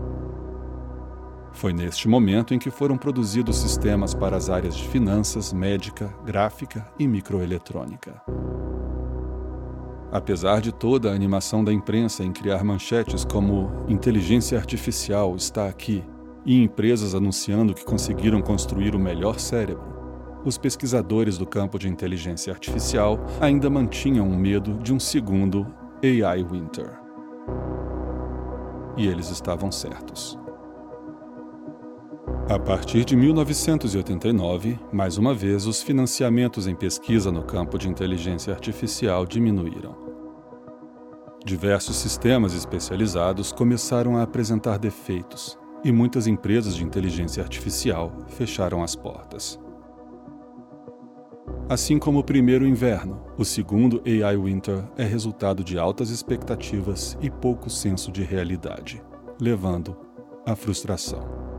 Foi 1.52 1.74
neste 1.74 2.08
momento 2.08 2.56
em 2.56 2.60
que 2.60 2.72
foram 2.72 2.98
produzidos 2.98 3.58
sistemas 3.58 4.16
para 4.16 4.36
as 4.36 4.50
áreas 4.50 4.76
de 4.76 4.88
finanças, 4.88 5.54
médica, 5.54 6.12
gráfica 6.26 6.92
e 6.98 7.08
microeletrônica. 7.08 8.20
Apesar 10.12 10.62
de 10.62 10.72
toda 10.72 11.12
a 11.12 11.14
animação 11.14 11.64
da 11.64 11.74
imprensa 11.74 12.24
em 12.24 12.32
criar 12.32 12.64
manchetes 12.64 13.26
como 13.26 13.70
inteligência 13.90 14.58
artificial 14.58 15.36
está 15.36 15.68
aqui 15.68 16.04
e 16.46 16.64
empresas 16.64 17.14
anunciando 17.14 17.74
que 17.74 17.84
conseguiram 17.84 18.42
construir 18.42 18.96
o 18.96 19.00
melhor 19.00 19.38
cérebro, 19.38 19.98
os 20.46 20.58
pesquisadores 20.58 21.38
do 21.38 21.46
campo 21.46 21.78
de 21.78 21.90
inteligência 21.90 22.54
artificial 22.54 23.20
ainda 23.42 23.70
mantinham 23.70 24.30
o 24.30 24.38
medo 24.38 24.80
de 24.80 24.94
um 24.94 25.00
segundo 25.00 25.68
AI 26.02 26.42
Winter. 26.42 26.98
E 28.96 29.08
eles 29.08 29.30
estavam 29.30 29.72
certos. 29.72 30.40
A 32.50 32.58
partir 32.58 33.04
de 33.04 33.14
1989, 33.14 34.80
mais 34.90 35.18
uma 35.18 35.34
vez, 35.34 35.68
os 35.68 35.84
financiamentos 35.84 36.66
em 36.66 36.74
pesquisa 36.74 37.30
no 37.30 37.44
campo 37.44 37.78
de 37.78 37.90
inteligência 37.90 38.54
artificial 38.54 39.26
diminuíram. 39.26 39.98
Diversos 41.44 41.98
sistemas 41.98 42.54
especializados 42.54 43.52
começaram 43.52 44.16
a 44.16 44.22
apresentar 44.22 44.80
defeitos 44.80 45.60
e 45.84 45.92
muitas 45.92 46.26
empresas 46.26 46.74
de 46.74 46.86
inteligência 46.86 47.44
artificial 47.44 48.14
fecharam 48.30 48.82
as 48.82 48.96
portas. 48.96 49.60
Assim 51.68 52.00
como 52.00 52.20
o 52.20 52.24
primeiro 52.24 52.66
inverno, 52.66 53.22
o 53.38 53.44
segundo 53.44 54.02
AI 54.06 54.38
Winter 54.38 54.86
é 54.96 55.04
resultado 55.04 55.66
de 55.66 55.78
altas 55.78 56.12
expectativas 56.12 57.18
e 57.20 57.30
pouco 57.30 57.70
senso 57.70 58.10
de 58.10 58.24
realidade, 58.24 59.04
levando 59.38 59.98
à 60.46 60.56
frustração. 60.56 61.57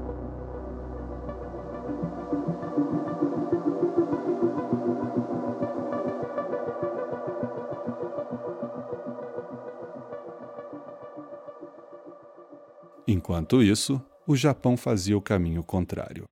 Enquanto 13.11 13.63
isso, 13.63 13.99
o 14.27 14.37
Japão 14.37 14.77
fazia 14.77 15.17
o 15.17 15.23
caminho 15.23 15.63
contrário. 15.63 16.25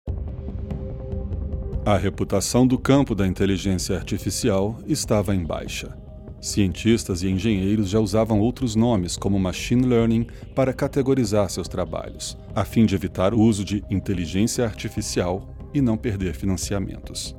A 1.87 1.97
reputação 1.97 2.67
do 2.67 2.79
campo 2.79 3.15
da 3.15 3.27
inteligência 3.27 3.97
artificial 3.97 4.79
estava 4.87 5.35
em 5.35 5.43
baixa. 5.43 5.97
Cientistas 6.39 7.23
e 7.23 7.31
engenheiros 7.31 7.89
já 7.89 7.99
usavam 7.99 8.41
outros 8.41 8.77
nomes, 8.77 9.17
como 9.17 9.39
machine 9.39 9.87
learning, 9.87 10.27
para 10.55 10.75
categorizar 10.75 11.49
seus 11.49 11.67
trabalhos, 11.67 12.37
a 12.55 12.63
fim 12.63 12.85
de 12.85 12.95
evitar 12.95 13.33
o 13.33 13.41
uso 13.41 13.65
de 13.65 13.83
inteligência 13.89 14.63
artificial 14.63 15.49
e 15.73 15.81
não 15.81 15.97
perder 15.97 16.35
financiamentos. 16.35 17.35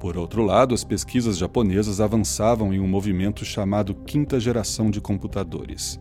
Por 0.00 0.16
outro 0.16 0.42
lado, 0.42 0.74
as 0.74 0.82
pesquisas 0.82 1.36
japonesas 1.36 2.00
avançavam 2.00 2.72
em 2.72 2.80
um 2.80 2.88
movimento 2.88 3.44
chamado 3.44 3.94
quinta 3.94 4.40
geração 4.40 4.90
de 4.90 4.98
computadores. 4.98 6.00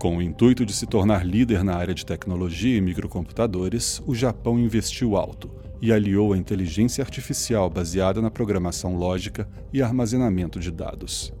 Com 0.00 0.16
o 0.16 0.22
intuito 0.22 0.64
de 0.64 0.72
se 0.72 0.86
tornar 0.86 1.26
líder 1.26 1.62
na 1.62 1.76
área 1.76 1.92
de 1.92 2.06
tecnologia 2.06 2.74
e 2.74 2.80
microcomputadores, 2.80 4.02
o 4.06 4.14
Japão 4.14 4.58
investiu 4.58 5.14
alto 5.14 5.50
e 5.78 5.92
aliou 5.92 6.32
a 6.32 6.38
inteligência 6.38 7.04
artificial 7.04 7.68
baseada 7.68 8.22
na 8.22 8.30
programação 8.30 8.96
lógica 8.96 9.46
e 9.70 9.82
armazenamento 9.82 10.58
de 10.58 10.70
dados. 10.70 11.34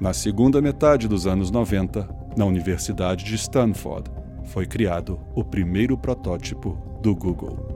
Na 0.00 0.14
segunda 0.14 0.62
metade 0.62 1.06
dos 1.06 1.26
anos 1.26 1.50
90, 1.50 2.08
na 2.38 2.46
Universidade 2.46 3.22
de 3.22 3.34
Stanford, 3.34 4.10
foi 4.44 4.64
criado 4.64 5.20
o 5.34 5.44
primeiro 5.44 5.98
protótipo 5.98 6.78
do 7.02 7.14
Google. 7.14 7.73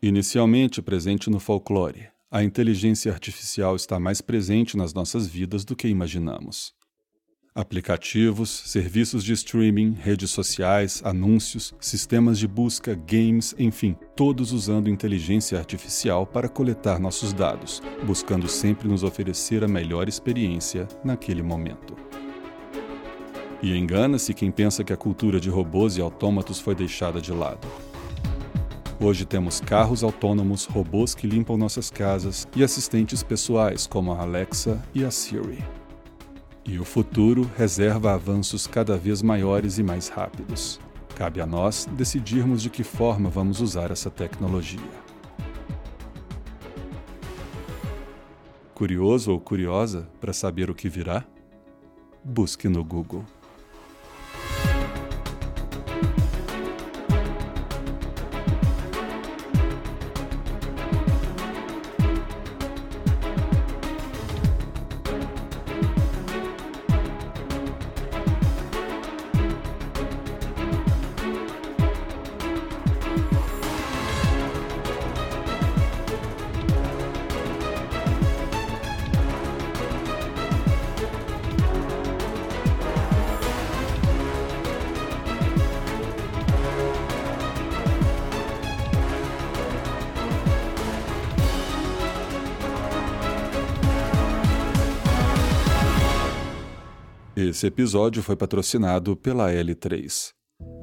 Inicialmente 0.00 0.80
presente 0.80 1.28
no 1.28 1.40
folclore, 1.40 2.06
a 2.30 2.44
inteligência 2.44 3.10
artificial 3.12 3.74
está 3.74 3.98
mais 3.98 4.20
presente 4.20 4.76
nas 4.76 4.94
nossas 4.94 5.26
vidas 5.26 5.64
do 5.64 5.74
que 5.74 5.88
imaginamos. 5.88 6.72
Aplicativos, 7.52 8.48
serviços 8.48 9.24
de 9.24 9.32
streaming, 9.32 9.96
redes 10.00 10.30
sociais, 10.30 11.02
anúncios, 11.04 11.74
sistemas 11.80 12.38
de 12.38 12.46
busca, 12.46 12.94
games, 12.94 13.56
enfim, 13.58 13.96
todos 14.14 14.52
usando 14.52 14.88
inteligência 14.88 15.58
artificial 15.58 16.24
para 16.24 16.48
coletar 16.48 17.00
nossos 17.00 17.32
dados, 17.32 17.82
buscando 18.06 18.46
sempre 18.46 18.86
nos 18.86 19.02
oferecer 19.02 19.64
a 19.64 19.68
melhor 19.68 20.08
experiência 20.08 20.86
naquele 21.02 21.42
momento. 21.42 21.96
E 23.60 23.76
engana-se 23.76 24.32
quem 24.32 24.52
pensa 24.52 24.84
que 24.84 24.92
a 24.92 24.96
cultura 24.96 25.40
de 25.40 25.50
robôs 25.50 25.96
e 25.96 26.00
autômatos 26.00 26.60
foi 26.60 26.76
deixada 26.76 27.20
de 27.20 27.32
lado. 27.32 27.66
Hoje 29.00 29.24
temos 29.24 29.60
carros 29.60 30.02
autônomos, 30.02 30.64
robôs 30.64 31.14
que 31.14 31.24
limpam 31.24 31.56
nossas 31.56 31.88
casas 31.88 32.48
e 32.56 32.64
assistentes 32.64 33.22
pessoais 33.22 33.86
como 33.86 34.12
a 34.12 34.22
Alexa 34.22 34.82
e 34.92 35.04
a 35.04 35.10
Siri. 35.12 35.64
E 36.66 36.80
o 36.80 36.84
futuro 36.84 37.48
reserva 37.56 38.12
avanços 38.12 38.66
cada 38.66 38.96
vez 38.96 39.22
maiores 39.22 39.78
e 39.78 39.84
mais 39.84 40.08
rápidos. 40.08 40.80
Cabe 41.14 41.40
a 41.40 41.46
nós 41.46 41.88
decidirmos 41.92 42.60
de 42.60 42.70
que 42.70 42.82
forma 42.82 43.30
vamos 43.30 43.60
usar 43.60 43.92
essa 43.92 44.10
tecnologia. 44.10 44.80
Curioso 48.74 49.30
ou 49.30 49.38
curiosa 49.38 50.08
para 50.20 50.32
saber 50.32 50.70
o 50.70 50.74
que 50.74 50.88
virá? 50.88 51.24
Busque 52.24 52.68
no 52.68 52.82
Google. 52.82 53.24
Esse 97.48 97.66
episódio 97.66 98.22
foi 98.22 98.36
patrocinado 98.36 99.16
pela 99.16 99.50
L3. 99.50 100.32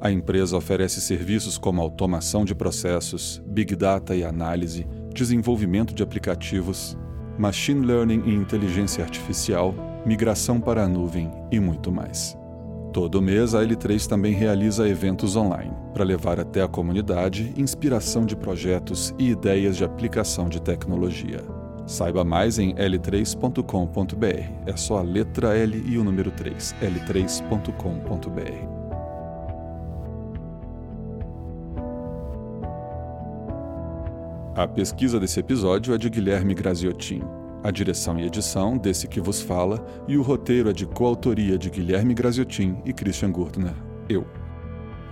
A 0.02 0.10
empresa 0.10 0.58
oferece 0.58 1.00
serviços 1.00 1.60
como 1.60 1.80
automação 1.80 2.44
de 2.44 2.56
processos, 2.56 3.40
big 3.46 3.76
data 3.76 4.16
e 4.16 4.24
análise, 4.24 4.88
desenvolvimento 5.14 5.94
de 5.94 6.02
aplicativos, 6.02 6.98
machine 7.38 7.86
learning 7.86 8.24
e 8.26 8.34
inteligência 8.34 9.04
artificial, 9.04 9.76
migração 10.08 10.60
para 10.60 10.84
a 10.84 10.88
nuvem 10.88 11.32
e 11.52 11.60
muito 11.60 11.92
mais. 11.92 12.36
Todo 12.92 13.22
mês, 13.22 13.54
a 13.54 13.64
L3 13.64 14.08
também 14.08 14.34
realiza 14.34 14.90
eventos 14.90 15.36
online 15.36 15.72
para 15.94 16.04
levar 16.04 16.40
até 16.40 16.64
a 16.64 16.68
comunidade 16.68 17.54
inspiração 17.56 18.26
de 18.26 18.36
projetos 18.36 19.14
e 19.20 19.30
ideias 19.30 19.78
de 19.78 19.84
aplicação 19.84 20.50
de 20.50 20.60
tecnologia. 20.60 21.44
Saiba 21.86 22.24
mais 22.24 22.58
em 22.58 22.74
l3.com.br. 22.74 24.52
É 24.66 24.76
só 24.76 24.98
a 24.98 25.02
letra 25.02 25.56
L 25.56 25.84
e 25.86 25.98
o 25.98 26.04
número 26.04 26.32
3, 26.32 26.76
l3.com.br. 26.82 28.86
A 34.56 34.68
pesquisa 34.68 35.20
desse 35.20 35.40
episódio 35.40 35.94
é 35.94 35.98
de 35.98 36.10
Guilherme 36.10 36.54
Graziotin. 36.54 37.22
A 37.62 37.72
direção 37.72 38.20
e 38.20 38.26
edição 38.26 38.78
desse 38.78 39.08
que 39.08 39.20
vos 39.20 39.42
fala 39.42 39.86
e 40.08 40.18
o 40.18 40.22
roteiro 40.22 40.70
é 40.70 40.74
de 40.74 40.86
coautoria 40.86 41.58
de 41.58 41.70
Guilherme 41.70 42.14
Graziotin 42.14 42.78
e 42.86 42.94
Christian 42.94 43.32
Gurtner, 43.32 43.74
eu. 44.08 44.26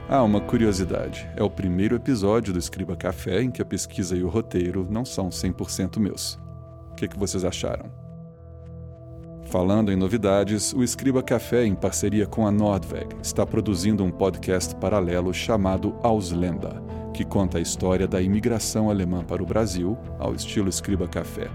Ah, 0.08 0.24
uma 0.24 0.40
curiosidade: 0.40 1.28
é 1.36 1.44
o 1.44 1.50
primeiro 1.50 1.96
episódio 1.96 2.54
do 2.54 2.60
Escriba 2.60 2.96
Café 2.96 3.42
em 3.42 3.52
que 3.52 3.62
a 3.62 3.66
pesquisa 3.66 4.16
e 4.16 4.24
o 4.24 4.30
roteiro 4.30 4.88
não 4.90 5.04
são 5.04 5.30
100% 5.30 6.00
meus. 6.00 6.43
O 6.94 6.96
que, 6.96 7.08
que 7.08 7.20
vocês 7.20 7.44
acharam? 7.44 7.92
Falando 9.46 9.92
em 9.92 9.96
novidades, 9.96 10.74
o 10.74 10.82
Escriba 10.82 11.22
Café, 11.22 11.66
em 11.66 11.76
parceria 11.76 12.26
com 12.26 12.48
a 12.48 12.52
Nordweg, 12.52 13.16
está 13.22 13.46
produzindo 13.46 14.04
um 14.04 14.10
podcast 14.10 14.76
paralelo 14.78 15.34
chamado 15.34 15.96
Ausländer 16.02 16.82
que 17.14 17.24
conta 17.24 17.60
a 17.60 17.62
história 17.62 18.08
da 18.08 18.20
imigração 18.22 18.90
alemã 18.90 19.24
para 19.24 19.42
o 19.42 19.46
Brasil, 19.46 19.98
ao 20.20 20.34
estilo 20.34 20.68
Escriba 20.68 21.08
Café. 21.08 21.48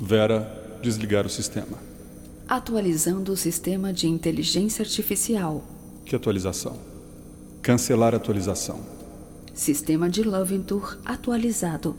Vera, 0.00 0.78
desligar 0.80 1.26
o 1.26 1.28
sistema. 1.28 1.76
Atualizando 2.48 3.32
o 3.32 3.36
sistema 3.36 3.92
de 3.92 4.06
inteligência 4.06 4.84
artificial. 4.84 5.64
Que 6.04 6.14
atualização? 6.14 6.78
Cancelar 7.60 8.14
atualização. 8.14 8.80
Sistema 9.52 10.08
de 10.08 10.22
Loventur 10.22 10.98
atualizado. 11.04 11.96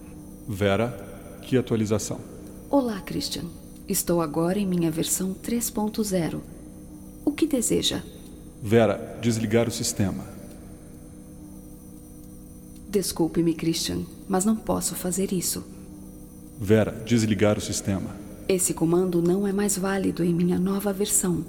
Vera, 0.48 1.40
que 1.44 1.58
atualização? 1.58 2.22
Olá, 2.70 3.02
Christian. 3.02 3.44
Estou 3.88 4.22
agora 4.22 4.58
em 4.58 4.66
minha 4.66 4.90
versão 4.90 5.34
3.0. 5.34 6.40
O 7.26 7.34
que 7.34 7.46
deseja? 7.46 8.02
Vera, 8.64 9.18
desligar 9.22 9.68
o 9.68 9.72
sistema. 9.72 10.24
Desculpe-me, 12.88 13.54
Christian, 13.54 14.04
mas 14.28 14.46
não 14.46 14.56
posso 14.56 14.96
fazer 14.96 15.34
isso. 15.34 15.79
Vera, 16.62 16.92
desligar 17.06 17.58
o 17.58 17.62
sistema. 17.62 18.10
Esse 18.46 18.74
comando 18.74 19.22
não 19.22 19.48
é 19.48 19.54
mais 19.54 19.78
válido 19.78 20.26
em 20.26 20.34
minha 20.34 20.60
nova 20.60 20.92
versão. 20.92 21.46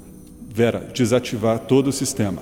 Vera, 0.48 0.88
desativar 0.94 1.58
todo 1.58 1.88
o 1.88 1.92
sistema. 1.92 2.40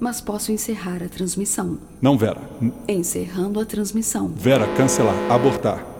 Mas 0.00 0.20
posso 0.20 0.50
encerrar 0.50 1.04
a 1.04 1.08
transmissão. 1.08 1.78
Não, 2.02 2.18
Vera. 2.18 2.40
Encerrando 2.88 3.60
a 3.60 3.64
transmissão. 3.64 4.26
Vera, 4.34 4.66
cancelar, 4.76 5.14
abortar. 5.30 5.93